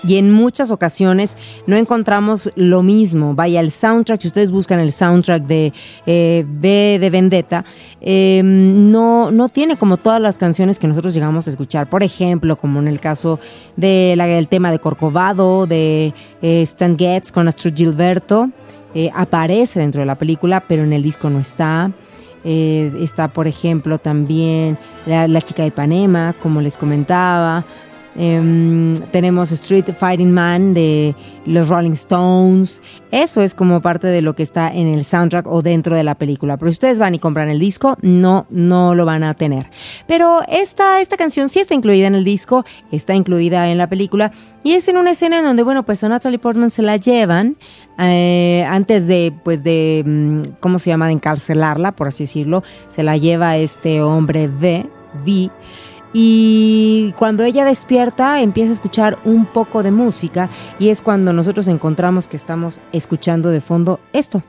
y 0.08 0.18
en 0.18 0.32
muchas 0.32 0.72
ocasiones 0.72 1.38
no 1.68 1.76
encontramos 1.76 2.52
lo 2.56 2.84
mismo. 2.84 3.34
Vaya, 3.34 3.60
el 3.60 3.72
soundtrack, 3.72 4.22
si 4.22 4.28
ustedes 4.28 4.52
buscan 4.52 4.80
el 4.80 4.92
soundtrack 4.92 5.44
de 5.44 5.74
eh, 6.06 6.46
B 6.48 6.98
de 7.00 7.10
Vendetta, 7.10 7.66
em, 8.02 8.92
no, 8.92 9.32
no 9.32 9.50
tiene 9.50 9.78
como 9.78 9.98
todas 9.98 10.22
las 10.22 10.38
canciones 10.38 10.80
que 10.80 10.88
nosotros 10.88 11.14
llegamos 11.14 11.48
a 11.48 11.50
escuchar. 11.50 11.90
Por 11.90 12.04
ejemplo, 12.04 12.56
como 12.56 12.80
en 12.80 12.88
el 12.88 13.00
caso 13.00 13.40
del 13.76 14.48
tema 14.48 14.72
de 14.72 14.80
Corcovado, 14.80 15.66
de 15.66 16.14
eh, 16.42 16.62
Stan 16.62 16.98
Getz 16.98 17.32
con 17.32 17.48
Astro 17.48 17.72
Gilberto, 17.74 18.50
eh, 18.94 19.10
aparece 19.14 19.80
dentro 19.80 20.02
de 20.02 20.06
la 20.06 20.16
película, 20.16 20.62
pero 20.62 20.84
en 20.84 20.94
el 20.94 21.04
disco 21.04 21.30
no 21.30 21.40
está. 21.40 21.92
está, 22.44 23.28
por 23.30 23.48
ejemplo, 23.48 23.98
también 23.98 24.78
la, 25.08 25.42
chica 25.42 25.64
de 25.64 25.70
Ipanema, 25.70 26.36
como 26.44 26.62
les 26.62 26.78
comentaba. 26.78 27.66
Em, 28.18 28.96
tenemos 29.12 29.52
Street 29.52 29.94
Fighting 29.94 30.32
Man 30.32 30.74
de 30.74 31.16
los 31.46 31.68
Rolling 31.68 31.92
Stones. 31.92 32.82
Eso 33.12 33.42
es 33.42 33.54
como 33.54 33.82
parte 33.82 34.08
de 34.08 34.22
lo 34.22 34.36
que 34.36 34.44
está 34.44 34.74
en 34.74 34.88
el 34.88 35.04
soundtrack 35.04 35.48
o 35.48 35.62
dentro 35.62 35.96
de 35.96 36.04
la 36.04 36.16
película. 36.16 36.56
Pero 36.58 36.72
si 36.72 36.76
ustedes 36.76 36.98
van 36.98 37.14
y 37.16 37.20
compran 37.20 37.50
el 37.50 37.60
disco, 37.60 37.98
no, 38.02 38.46
no 38.50 38.96
lo 38.96 39.06
van 39.06 39.24
a 39.24 39.34
tener. 39.34 39.70
Pero 40.08 40.42
esta, 40.48 41.02
esta 41.02 41.18
canción 41.18 41.50
sí 41.50 41.60
está 41.60 41.74
incluida 41.74 42.08
en 42.08 42.16
el 42.16 42.24
disco, 42.24 42.66
está 42.92 43.16
incluida 43.16 43.70
en 43.70 43.78
la 43.78 43.88
película. 43.88 44.32
Y 44.64 44.74
es 44.74 44.88
en 44.88 44.98
una 44.98 45.12
escena 45.12 45.40
en 45.40 45.44
donde, 45.44 45.64
bueno, 45.64 45.84
pues 45.84 46.04
a 46.04 46.10
Natalie 46.10 46.40
Portman 46.40 46.70
se 46.70 46.82
la 46.82 46.96
llevan 46.96 47.58
eh, 48.00 48.66
antes 48.70 49.08
de, 49.08 49.34
pues 49.44 49.62
de, 49.64 50.04
mm, 50.06 50.42
¿cómo 50.62 50.80
se 50.80 50.90
llama? 50.90 51.08
De 51.08 51.14
encarcelarla, 51.14 51.92
por 51.92 52.08
así 52.08 52.24
decirlo. 52.24 52.64
Se 52.90 53.04
la 53.04 53.18
lleva 53.18 53.58
este 53.58 54.02
hombre 54.02 54.48
V, 54.48 54.86
V 55.26 55.52
y 56.18 57.14
cuando 57.20 57.44
ella 57.44 57.66
despierta 57.66 58.40
empieza 58.40 58.70
a 58.70 58.74
escuchar 58.74 59.18
un 59.26 59.46
poco 59.46 59.84
de 59.84 59.92
música 59.92 60.48
y 60.80 60.88
es 60.88 61.02
cuando 61.02 61.34
nosotros 61.34 61.68
encontramos 61.68 62.30
que 62.30 62.38
estamos 62.38 62.80
escuchando 62.94 63.50
de 63.50 63.60
fondo 63.60 64.00
esto. 64.14 64.42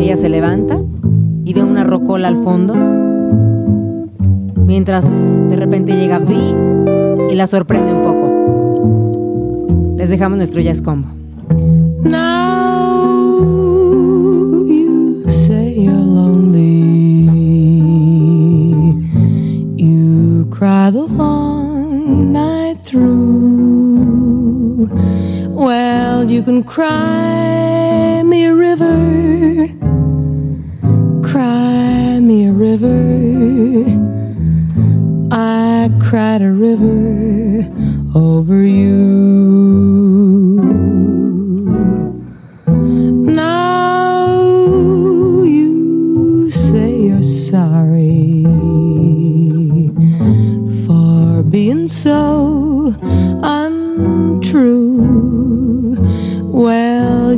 Ella 0.00 0.16
se 0.16 0.30
levanta 0.30 0.78
y 1.44 1.52
ve 1.52 1.62
una 1.62 1.84
rocola 1.84 2.28
al 2.28 2.42
fondo, 2.42 2.74
mientras 4.64 5.04
de 5.50 5.56
repente 5.56 5.94
llega 5.94 6.18
Vi 6.20 6.54
y 7.30 7.34
la 7.34 7.46
sorprende 7.46 7.92
un 7.92 8.02
poco. 8.02 8.24
Les 9.98 10.08
dejamos 10.08 10.38
nuestro 10.38 10.62
jazz 10.62 10.80
combo. 10.80 11.08
Cry 20.64 20.88
the 20.88 21.02
long 21.02 22.32
night 22.32 22.82
through. 22.84 24.88
Well, 25.50 26.30
you 26.30 26.42
can 26.42 26.64
cry 26.64 28.22
me 28.22 28.46
a 28.46 28.54
river, 28.54 29.68
cry 31.22 32.18
me 32.18 32.46
a 32.46 32.52
river. 32.52 33.84
I 35.30 35.90
cried 36.00 36.40
a 36.40 36.50
river 36.50 37.70
over 38.14 38.64
you. 38.64 39.53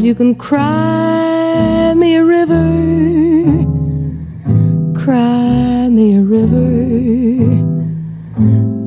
You 0.07 0.15
can 0.15 0.37
cry 0.37 1.93
me 1.95 2.15
a 2.15 2.25
river, 2.25 2.63
cry 4.95 5.89
me 5.89 6.15
a 6.15 6.23
river. 6.23 6.71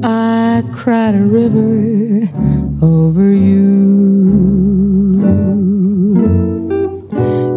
I 0.01 0.63
cried 0.71 1.15
a 1.15 1.25
river 1.25 2.29
over 2.81 3.33
you. 3.33 3.67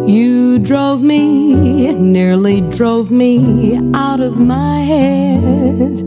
You 0.09 0.59
drove 0.59 1.01
me, 1.01 1.93
nearly 1.93 2.59
drove 2.59 3.11
me 3.11 3.79
out 3.93 4.19
of 4.19 4.37
my 4.37 4.81
head, 4.81 6.01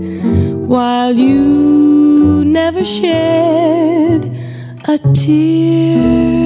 while 0.68 1.14
you 1.14 2.44
never 2.44 2.84
shed 2.84 4.30
a 4.84 4.98
tear. 5.14 6.36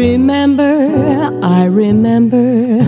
Remember, 0.00 0.72
I 1.42 1.66
remember 1.66 2.80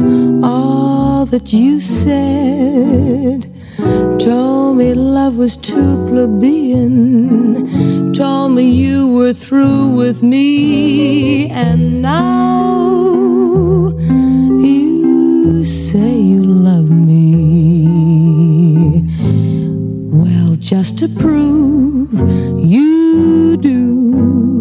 all 0.43 1.27
that 1.27 1.53
you 1.53 1.79
said. 1.79 3.53
Told 4.19 4.79
me 4.79 4.95
love 4.95 5.37
was 5.37 5.59
too 5.59 6.07
plebeian. 6.09 8.15
Told 8.15 8.53
me 8.53 8.71
you 8.71 9.15
were 9.15 9.35
through 9.35 9.95
with 9.95 10.23
me. 10.23 11.51
And 11.51 12.01
now 12.01 13.91
you 14.67 15.65
say 15.67 16.19
you 16.19 16.43
love 16.43 16.89
me. 16.89 19.03
Well, 20.11 20.57
just 20.57 20.97
to 21.01 21.09
prove 21.09 22.11
you 22.59 23.59
do, 23.59 24.52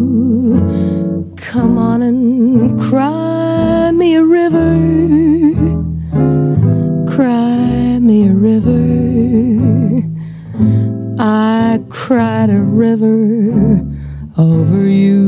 come 1.52 1.76
on 1.76 2.00
and 2.00 2.80
cry 2.80 3.90
me 3.90 4.14
a 4.14 4.24
river. 4.24 4.72
Cry 7.14 7.98
me 7.98 8.28
a 8.28 8.32
river. 8.32 10.02
I 11.18 11.78
cried 11.90 12.48
a 12.48 12.62
river 12.62 13.84
over 14.38 14.88
you. 14.88 15.20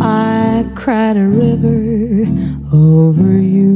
I 0.00 0.64
cried 0.74 1.18
a 1.18 1.28
river 1.28 2.24
over 2.72 3.38
you. 3.38 3.71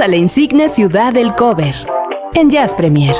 A 0.00 0.08
la 0.08 0.16
insigne 0.16 0.68
ciudad 0.68 1.12
del 1.12 1.34
cover 1.34 1.74
en 2.34 2.50
Jazz 2.50 2.74
Premier. 2.74 3.14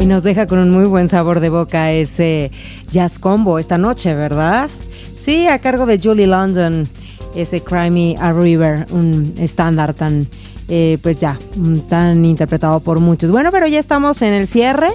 Y 0.00 0.06
nos 0.06 0.22
deja 0.22 0.46
con 0.46 0.60
un 0.60 0.70
muy 0.70 0.84
buen 0.84 1.08
sabor 1.08 1.40
de 1.40 1.50
boca 1.50 1.90
ese 1.90 2.50
jazz 2.90 3.18
combo 3.18 3.58
esta 3.58 3.76
noche, 3.76 4.14
¿verdad? 4.14 4.70
Sí, 5.16 5.48
a 5.48 5.58
cargo 5.58 5.84
de 5.84 5.98
Julie 5.98 6.26
London, 6.26 6.88
ese 7.34 7.60
Cry 7.60 7.90
Me 7.90 8.16
a 8.18 8.32
River, 8.32 8.86
un 8.92 9.34
estándar 9.38 9.92
tan, 9.94 10.26
eh, 10.68 10.96
pues 11.02 11.18
ya, 11.18 11.38
mm, 11.56 11.78
tan 11.80 12.24
interpretado 12.24 12.80
por 12.80 13.00
muchos. 13.00 13.30
Bueno, 13.30 13.50
pero 13.50 13.66
ya 13.66 13.80
estamos 13.80 14.22
en 14.22 14.32
el 14.32 14.46
cierre 14.46 14.92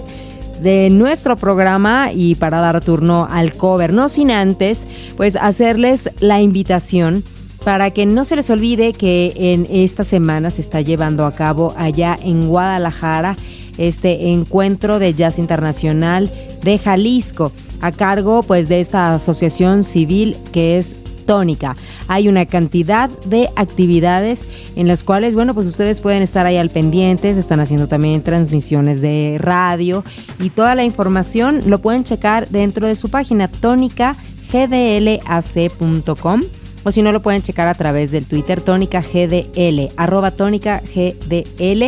de 0.62 0.90
nuestro 0.90 1.36
programa 1.36 2.12
y 2.14 2.36
para 2.36 2.60
dar 2.60 2.82
turno 2.82 3.28
al 3.30 3.54
cover, 3.54 3.94
no 3.94 4.10
sin 4.10 4.32
antes, 4.32 4.88
pues 5.18 5.36
hacerles 5.36 6.10
la 6.20 6.42
invitación 6.42 7.24
para 7.64 7.92
que 7.92 8.06
no 8.06 8.26
se 8.26 8.36
les 8.36 8.50
olvide 8.50 8.94
que 8.94 9.34
en 9.36 9.68
esta 9.70 10.04
semana 10.04 10.50
se 10.50 10.62
está 10.62 10.82
llevando 10.82 11.26
a 11.26 11.34
cabo 11.34 11.74
allá 11.78 12.18
en 12.22 12.48
Guadalajara 12.48 13.36
este 13.78 14.32
encuentro 14.32 15.00
de 15.00 15.14
jazz 15.14 15.40
internacional 15.40 16.32
de 16.64 16.78
Jalisco 16.78 17.52
a 17.82 17.92
cargo 17.92 18.44
pues 18.44 18.70
de 18.70 18.82
esta 18.82 19.14
asociación 19.14 19.84
civil 19.84 20.36
que 20.52 20.78
es 20.78 20.96
Tónica. 21.30 21.76
Hay 22.08 22.28
una 22.28 22.48
cantidad 22.48 23.08
de 23.28 23.50
actividades 23.56 24.48
en 24.76 24.88
las 24.88 25.04
cuales, 25.04 25.36
bueno, 25.36 25.54
pues 25.54 25.68
ustedes 25.68 26.02
pueden 26.02 26.24
estar 26.24 26.48
ahí 26.48 26.58
al 26.58 26.72
pendiente, 26.72 27.32
se 27.32 27.40
están 27.40 27.60
haciendo 27.60 27.88
también 27.88 28.24
transmisiones 28.24 29.00
de 29.00 29.38
radio 29.38 30.04
y 30.40 30.50
toda 30.50 30.74
la 30.74 30.84
información 30.84 31.62
lo 31.68 31.78
pueden 31.78 32.04
checar 32.04 32.50
dentro 32.50 32.88
de 32.88 32.96
su 32.96 33.10
página 33.10 33.48
tónicagdlac.com 33.48 36.42
o 36.84 36.92
si 36.92 37.02
no 37.02 37.12
lo 37.12 37.22
pueden 37.22 37.42
checar 37.42 37.68
a 37.68 37.74
través 37.74 38.12
del 38.12 38.26
Twitter 38.26 38.62
tónica 38.62 39.02
gdl 39.02 39.90
arroba 39.98 40.32
tónica 40.32 40.82
gdl 40.94 41.84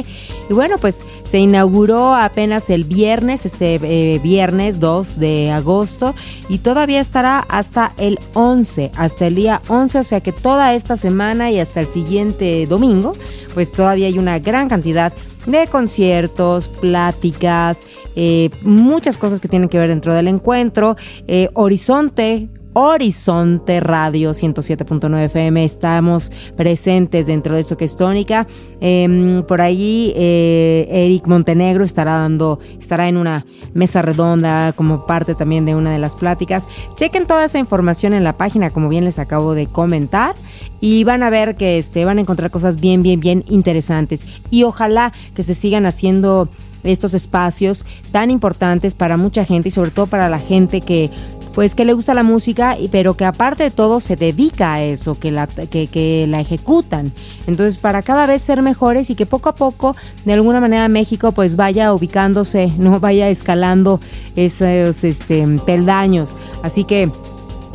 y 0.50 0.54
bueno 0.54 0.78
pues 0.78 1.04
se 1.26 1.40
inauguró 1.40 2.14
apenas 2.14 2.70
el 2.70 2.84
viernes 2.84 3.46
este 3.46 3.76
eh, 3.76 4.20
viernes 4.20 4.80
2 4.80 5.20
de 5.20 5.52
agosto 5.52 6.14
y 6.50 6.60
todavía 6.60 7.00
estará 7.00 7.40
hasta 7.40 7.94
el 7.98 8.20
11 8.34 8.92
hasta 8.96 9.28
el 9.28 9.36
día 9.36 9.62
11 9.68 10.00
o 10.00 10.04
sea 10.04 10.22
que 10.22 10.32
toda 10.32 10.74
esta 10.74 10.98
semana 10.98 11.52
y 11.52 11.60
hasta 11.60 11.80
el 11.80 11.88
siguiente 11.88 12.66
domingo 12.66 13.14
pues 13.54 13.72
todavía 13.72 14.08
hay 14.08 14.20
una 14.20 14.40
gran 14.40 14.70
cantidad 14.70 15.14
de 15.46 15.68
conciertos 15.68 16.68
pláticas 16.68 17.80
eh, 18.16 18.50
muchas 18.64 19.18
cosas 19.18 19.40
que 19.40 19.48
tienen 19.48 19.70
que 19.70 19.78
ver 19.78 19.90
dentro 19.90 20.14
del 20.14 20.28
encuentro. 20.28 20.96
Eh, 21.28 21.50
Horizonte 21.54 22.50
Horizonte 22.74 23.82
Radio 23.82 24.32
107.9 24.32 25.26
FM. 25.26 25.64
Estamos 25.66 26.32
presentes 26.56 27.26
dentro 27.26 27.56
de 27.56 27.62
esto 27.62 27.76
que 27.76 27.86
es 27.86 27.98
tónica. 27.98 28.48
Eh, 28.80 29.44
por 29.48 29.60
ahí 29.60 30.14
eh, 30.16 30.88
Eric 30.90 31.28
Montenegro 31.28 31.84
estará 31.84 32.14
dando, 32.14 32.60
estará 32.80 33.10
en 33.10 33.18
una 33.18 33.46
mesa 33.74 34.02
redonda 34.02 34.72
como 34.74 35.06
parte 35.06 35.36
también 35.36 35.66
de 35.66 35.76
una 35.76 35.92
de 35.92 36.00
las 36.00 36.16
pláticas. 36.16 36.66
Chequen 36.96 37.28
toda 37.28 37.46
esa 37.46 37.60
información 37.60 38.14
en 38.14 38.24
la 38.24 38.34
página, 38.34 38.70
como 38.70 38.88
bien 38.88 39.04
les 39.04 39.20
acabo 39.20 39.54
de 39.54 39.68
comentar. 39.68 40.36
Y 40.80 41.04
van 41.04 41.24
a 41.24 41.30
ver 41.30 41.56
que 41.56 41.78
este, 41.78 42.06
van 42.06 42.18
a 42.18 42.22
encontrar 42.22 42.52
cosas 42.52 42.80
bien, 42.80 43.04
bien, 43.04 43.20
bien 43.20 43.44
interesantes. 43.50 44.26
Y 44.50 44.64
ojalá 44.64 45.12
que 45.36 45.44
se 45.44 45.56
sigan 45.56 45.86
haciendo 45.86 46.48
estos 46.84 47.14
espacios 47.14 47.86
tan 48.12 48.32
importantes 48.32 48.96
para 48.96 49.18
mucha 49.18 49.46
gente 49.46 49.70
y 49.70 49.72
sobre 49.72 49.92
todo 49.92 50.08
para 50.08 50.30
la 50.30 50.40
gente 50.40 50.82
que 50.82 51.12
pues 51.54 51.76
que 51.76 51.86
le 51.86 51.94
gusta 51.94 52.14
la 52.14 52.24
música, 52.24 52.78
pero 52.92 53.16
que 53.16 53.26
aparte 53.26 53.64
de 53.64 53.72
todo 53.72 54.00
se 54.00 54.16
dedica 54.16 54.74
a 54.74 54.84
eso, 54.84 55.20
que 55.20 55.32
la, 55.32 55.48
que, 55.48 55.88
que 55.88 56.26
la 56.28 56.40
ejecutan. 56.40 57.12
Entonces, 57.48 57.78
para 57.78 58.02
cada 58.02 58.26
vez 58.26 58.42
ser 58.42 58.62
mejores 58.62 59.10
y 59.10 59.16
que 59.16 59.26
poco 59.26 59.50
a 59.50 59.56
poco, 59.56 59.96
de 60.26 60.34
alguna 60.34 60.60
manera, 60.60 60.88
México 60.88 61.32
pues 61.32 61.56
vaya 61.56 61.94
ubicándose, 61.94 62.72
no 62.78 63.00
vaya 63.00 63.30
escalando 63.30 64.00
esos 64.36 65.04
este, 65.04 65.46
peldaños. 65.66 66.36
Así 66.64 66.84
que 66.84 67.12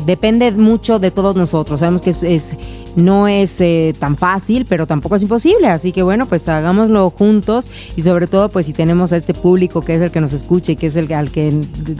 depende 0.06 0.50
mucho 0.52 0.98
de 0.98 1.10
todos 1.10 1.36
nosotros. 1.36 1.80
Sabemos 1.80 2.02
que 2.02 2.10
es, 2.10 2.22
es 2.22 2.56
no 2.96 3.28
es 3.28 3.60
eh, 3.60 3.94
tan 3.98 4.16
fácil, 4.16 4.66
pero 4.68 4.86
tampoco 4.86 5.16
es 5.16 5.22
imposible. 5.22 5.68
Así 5.68 5.92
que 5.92 6.02
bueno, 6.02 6.26
pues 6.26 6.48
hagámoslo 6.48 7.10
juntos 7.10 7.70
y 7.94 8.02
sobre 8.02 8.26
todo, 8.26 8.48
pues 8.48 8.66
si 8.66 8.72
tenemos 8.72 9.12
a 9.12 9.18
este 9.18 9.34
público 9.34 9.82
que 9.82 9.94
es 9.94 10.02
el 10.02 10.10
que 10.10 10.20
nos 10.20 10.32
escucha 10.32 10.72
y 10.72 10.76
que 10.76 10.88
es 10.88 10.96
el 10.96 11.12
al 11.12 11.30
que 11.30 11.52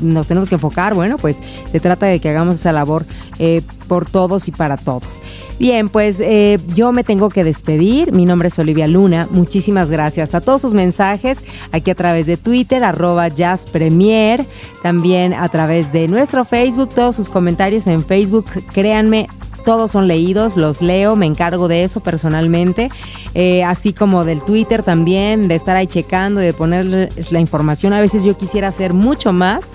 nos 0.03 0.27
tenemos 0.27 0.49
que 0.49 0.57
enfocar, 0.57 0.95
bueno, 0.95 1.19
pues 1.19 1.41
se 1.71 1.81
trata 1.81 2.07
de 2.07 2.19
que 2.19 2.31
hagamos 2.31 2.57
esa 2.57 2.73
labor 2.73 3.05
eh, 3.39 3.63
por 3.89 4.07
todos 4.07 4.49
y 4.49 4.51
para 4.51 4.77
todos. 4.77 5.21
Bien, 5.59 5.89
pues 5.89 6.21
eh, 6.21 6.59
yo 6.75 6.93
me 6.93 7.03
tengo 7.03 7.31
que 7.31 7.43
despedir. 7.43 8.13
Mi 8.13 8.27
nombre 8.27 8.49
es 8.49 8.59
Olivia 8.59 8.87
Luna. 8.87 9.27
Muchísimas 9.31 9.91
gracias 9.91 10.35
a 10.35 10.43
todos 10.43 10.61
sus 10.61 10.75
mensajes 10.75 11.45
aquí 11.73 11.91
a 11.91 11.95
través 11.95 12.27
de 12.27 12.37
Twitter, 12.37 12.85
arroba 12.85 13.29
Jazz 13.29 13.65
Premier, 13.65 14.45
también 14.83 15.33
a 15.33 15.49
través 15.49 15.93
de 15.93 16.09
nuestro 16.09 16.45
Facebook, 16.45 16.91
todos 16.95 17.17
sus 17.17 17.31
comentarios 17.31 17.87
en 17.87 18.05
Facebook. 18.05 18.45
Créanme, 18.73 19.29
todos 19.67 19.91
son 19.91 20.07
leídos, 20.07 20.57
los 20.57 20.81
leo, 20.81 21.17
me 21.17 21.27
encargo 21.27 21.67
de 21.67 21.83
eso 21.83 21.99
personalmente, 22.01 22.89
eh, 23.35 23.65
así 23.65 23.93
como 23.93 24.25
del 24.25 24.41
Twitter 24.41 24.85
también, 24.85 25.49
de 25.49 25.57
estar 25.57 25.77
ahí 25.77 25.89
checando, 25.89 26.41
de 26.41 26.53
ponerles 26.55 27.33
la 27.33 27.41
información. 27.41 27.93
A 27.93 28.01
veces 28.01 28.23
yo 28.25 28.39
quisiera 28.39 28.69
hacer 28.69 28.95
mucho 28.95 29.33
más, 29.33 29.73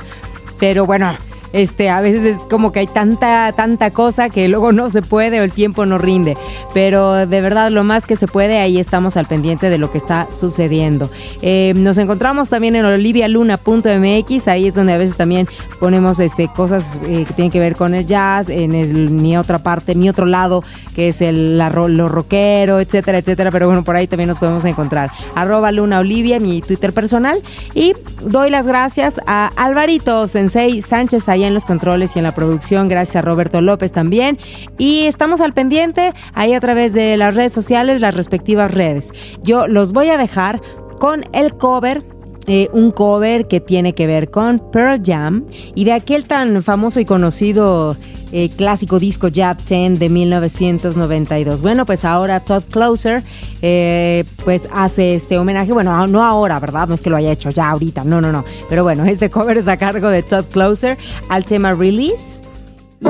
pero 0.59 0.85
bueno, 0.85 1.15
este, 1.53 1.89
a 1.89 2.01
veces 2.01 2.23
es 2.23 2.37
como 2.49 2.71
que 2.71 2.79
hay 2.79 2.87
tanta, 2.87 3.51
tanta 3.53 3.91
cosa 3.91 4.29
que 4.29 4.47
luego 4.47 4.71
no 4.71 4.89
se 4.89 5.01
puede 5.01 5.39
o 5.39 5.43
el 5.43 5.51
tiempo 5.51 5.85
no 5.85 5.97
rinde. 5.97 6.37
Pero 6.73 7.25
de 7.25 7.41
verdad, 7.41 7.71
lo 7.71 7.83
más 7.83 8.07
que 8.07 8.15
se 8.15 8.27
puede, 8.27 8.59
ahí 8.59 8.79
estamos 8.79 9.17
al 9.17 9.25
pendiente 9.25 9.69
de 9.69 9.77
lo 9.77 9.91
que 9.91 9.97
está 9.97 10.27
sucediendo. 10.31 11.09
Eh, 11.41 11.73
nos 11.75 11.97
encontramos 11.97 12.49
también 12.49 12.75
en 12.75 12.85
olivialuna.mx, 12.85 14.47
ahí 14.47 14.67
es 14.67 14.75
donde 14.75 14.93
a 14.93 14.97
veces 14.97 15.17
también 15.17 15.47
ponemos 15.79 16.19
este, 16.19 16.47
cosas 16.47 16.99
eh, 17.07 17.25
que 17.27 17.33
tienen 17.33 17.51
que 17.51 17.59
ver 17.59 17.75
con 17.75 17.93
el 17.95 18.05
jazz, 18.05 18.49
en 18.49 18.73
el, 18.73 19.09
mi 19.09 19.37
otra 19.37 19.59
parte, 19.59 19.95
mi 19.95 20.09
otro 20.09 20.25
lado, 20.25 20.63
que 20.95 21.09
es 21.09 21.21
el 21.21 21.57
la, 21.57 21.69
lo 21.69 22.07
rockero, 22.07 22.79
etcétera, 22.79 23.17
etcétera. 23.17 23.51
Pero 23.51 23.67
bueno, 23.67 23.83
por 23.83 23.95
ahí 23.95 24.07
también 24.07 24.27
nos 24.29 24.37
podemos 24.37 24.65
encontrar. 24.65 25.11
Arroba 25.35 25.71
Luna 25.71 25.99
Olivia, 25.99 26.39
mi 26.39 26.61
Twitter 26.61 26.93
personal. 26.93 27.39
Y 27.73 27.93
doy 28.21 28.49
las 28.49 28.65
gracias 28.65 29.19
a 29.25 29.51
Alvarito 29.55 30.27
Sensei 30.27 30.81
Sánchez 30.81 31.23
en 31.43 31.53
los 31.53 31.65
controles 31.65 32.15
y 32.15 32.19
en 32.19 32.23
la 32.23 32.33
producción. 32.33 32.87
Gracias 32.87 33.17
a 33.17 33.21
Roberto 33.21 33.61
López 33.61 33.91
también. 33.91 34.37
Y 34.77 35.05
estamos 35.05 35.41
al 35.41 35.53
pendiente 35.53 36.13
ahí 36.33 36.53
a 36.53 36.59
través 36.59 36.93
de 36.93 37.17
las 37.17 37.35
redes 37.35 37.53
sociales, 37.53 38.01
las 38.01 38.15
respectivas 38.15 38.71
redes. 38.71 39.11
Yo 39.43 39.67
los 39.67 39.93
voy 39.93 40.09
a 40.09 40.17
dejar 40.17 40.61
con 40.99 41.25
el 41.33 41.55
cover 41.55 42.03
eh, 42.47 42.69
un 42.73 42.91
cover 42.91 43.47
que 43.47 43.59
tiene 43.59 43.93
que 43.93 44.07
ver 44.07 44.29
con 44.29 44.59
Pearl 44.71 45.01
Jam 45.03 45.45
y 45.75 45.83
de 45.83 45.93
aquel 45.93 46.25
tan 46.25 46.63
famoso 46.63 46.99
y 46.99 47.05
conocido 47.05 47.95
eh, 48.31 48.49
clásico 48.49 48.99
disco 48.99 49.27
Jab 49.33 49.57
10 49.57 49.99
de 49.99 50.09
1992. 50.09 51.61
Bueno, 51.61 51.85
pues 51.85 52.05
ahora 52.05 52.39
Todd 52.39 52.63
Closer 52.69 53.21
eh, 53.61 54.23
pues 54.43 54.67
hace 54.73 55.15
este 55.15 55.37
homenaje, 55.37 55.73
bueno, 55.73 56.07
no 56.07 56.23
ahora, 56.23 56.59
¿verdad? 56.59 56.87
No 56.87 56.95
es 56.95 57.01
que 57.01 57.09
lo 57.09 57.17
haya 57.17 57.31
hecho 57.31 57.49
ya 57.49 57.69
ahorita, 57.69 58.03
no, 58.03 58.21
no, 58.21 58.31
no. 58.31 58.43
Pero 58.69 58.83
bueno, 58.83 59.05
este 59.05 59.29
cover 59.29 59.57
es 59.57 59.67
a 59.67 59.77
cargo 59.77 60.09
de 60.09 60.23
Todd 60.23 60.45
Closer 60.45 60.97
al 61.29 61.45
tema 61.45 61.73
Release 61.73 62.41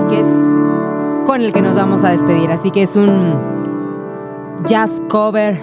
que 0.09 0.19
es 0.19 0.27
con 1.25 1.41
el 1.41 1.53
que 1.53 1.61
nos 1.61 1.75
vamos 1.75 2.03
a 2.03 2.11
despedir. 2.11 2.49
Así 2.51 2.71
que 2.71 2.83
es 2.83 2.95
un 2.95 3.39
jazz 4.65 5.01
cover 5.09 5.59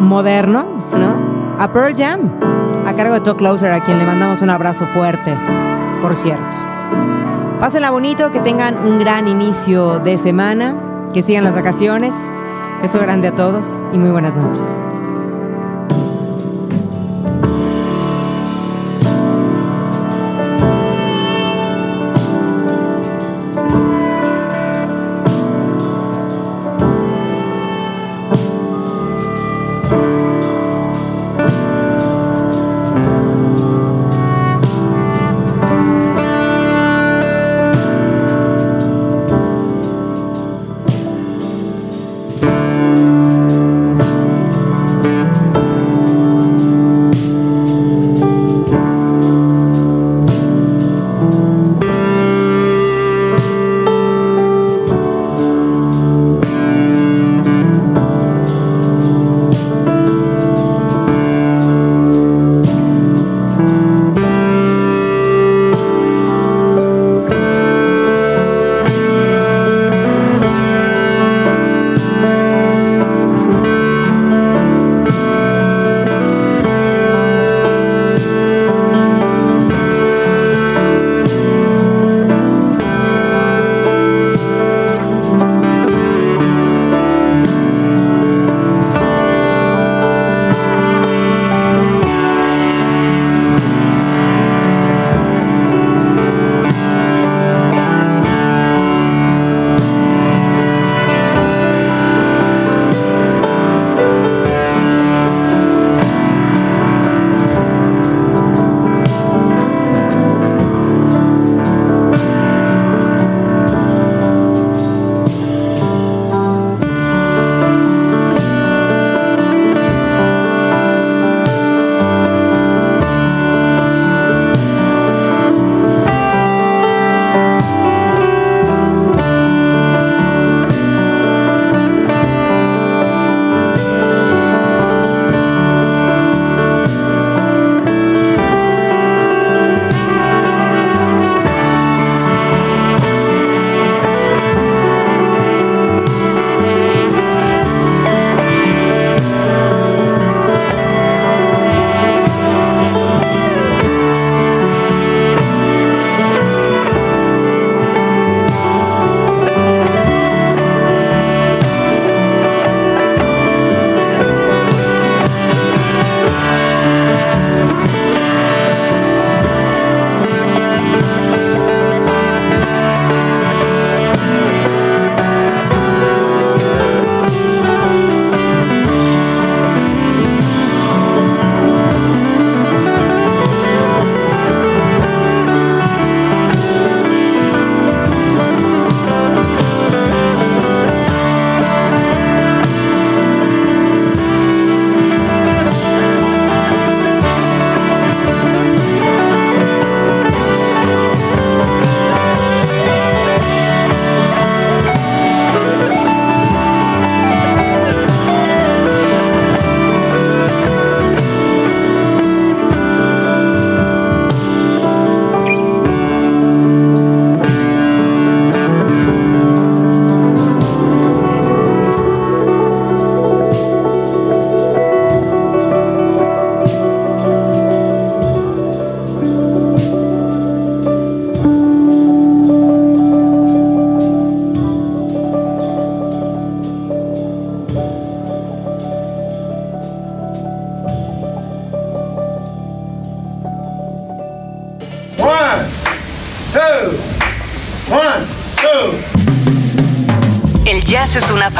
moderno, 0.00 0.64
¿no? 0.92 1.21
A 1.58 1.72
Pearl 1.72 1.94
Jam, 1.96 2.30
a 2.86 2.94
cargo 2.94 3.14
de 3.14 3.20
Todd 3.20 3.36
Closer, 3.36 3.72
a 3.72 3.80
quien 3.80 3.98
le 3.98 4.04
mandamos 4.04 4.42
un 4.42 4.50
abrazo 4.50 4.86
fuerte, 4.86 5.36
por 6.00 6.16
cierto. 6.16 6.58
Pásenla 7.60 7.90
bonito, 7.90 8.30
que 8.32 8.40
tengan 8.40 8.76
un 8.84 8.98
gran 8.98 9.28
inicio 9.28 10.00
de 10.00 10.18
semana, 10.18 10.74
que 11.12 11.22
sigan 11.22 11.44
las 11.44 11.54
vacaciones. 11.54 12.14
Beso 12.80 12.98
grande 12.98 13.28
a 13.28 13.34
todos 13.34 13.84
y 13.92 13.98
muy 13.98 14.10
buenas 14.10 14.34
noches. 14.34 14.91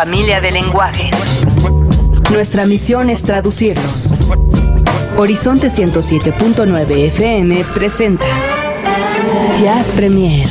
Familia 0.02 0.40
de 0.40 0.50
lenguajes. 0.50 1.14
Nuestra 2.32 2.66
misión 2.66 3.08
es 3.08 3.22
traducirlos. 3.22 4.12
Horizonte 5.16 5.68
107.9 5.68 7.06
FM 7.06 7.64
presenta 7.72 8.26
Jazz 9.60 9.92
Premier. 9.92 10.48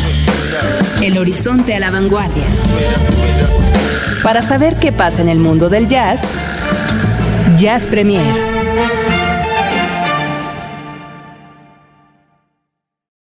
El 1.02 1.18
horizonte 1.18 1.76
a 1.76 1.82
la 1.82 1.92
vanguardia. 1.92 2.46
Para 4.24 4.42
saber 4.42 4.80
qué 4.80 4.94
pasa 4.94 5.22
en 5.22 5.28
el 5.28 5.40
mundo 5.40 5.68
del 5.68 5.90
jazz, 5.90 6.24
Jazz 7.58 7.88
Premier 7.88 8.51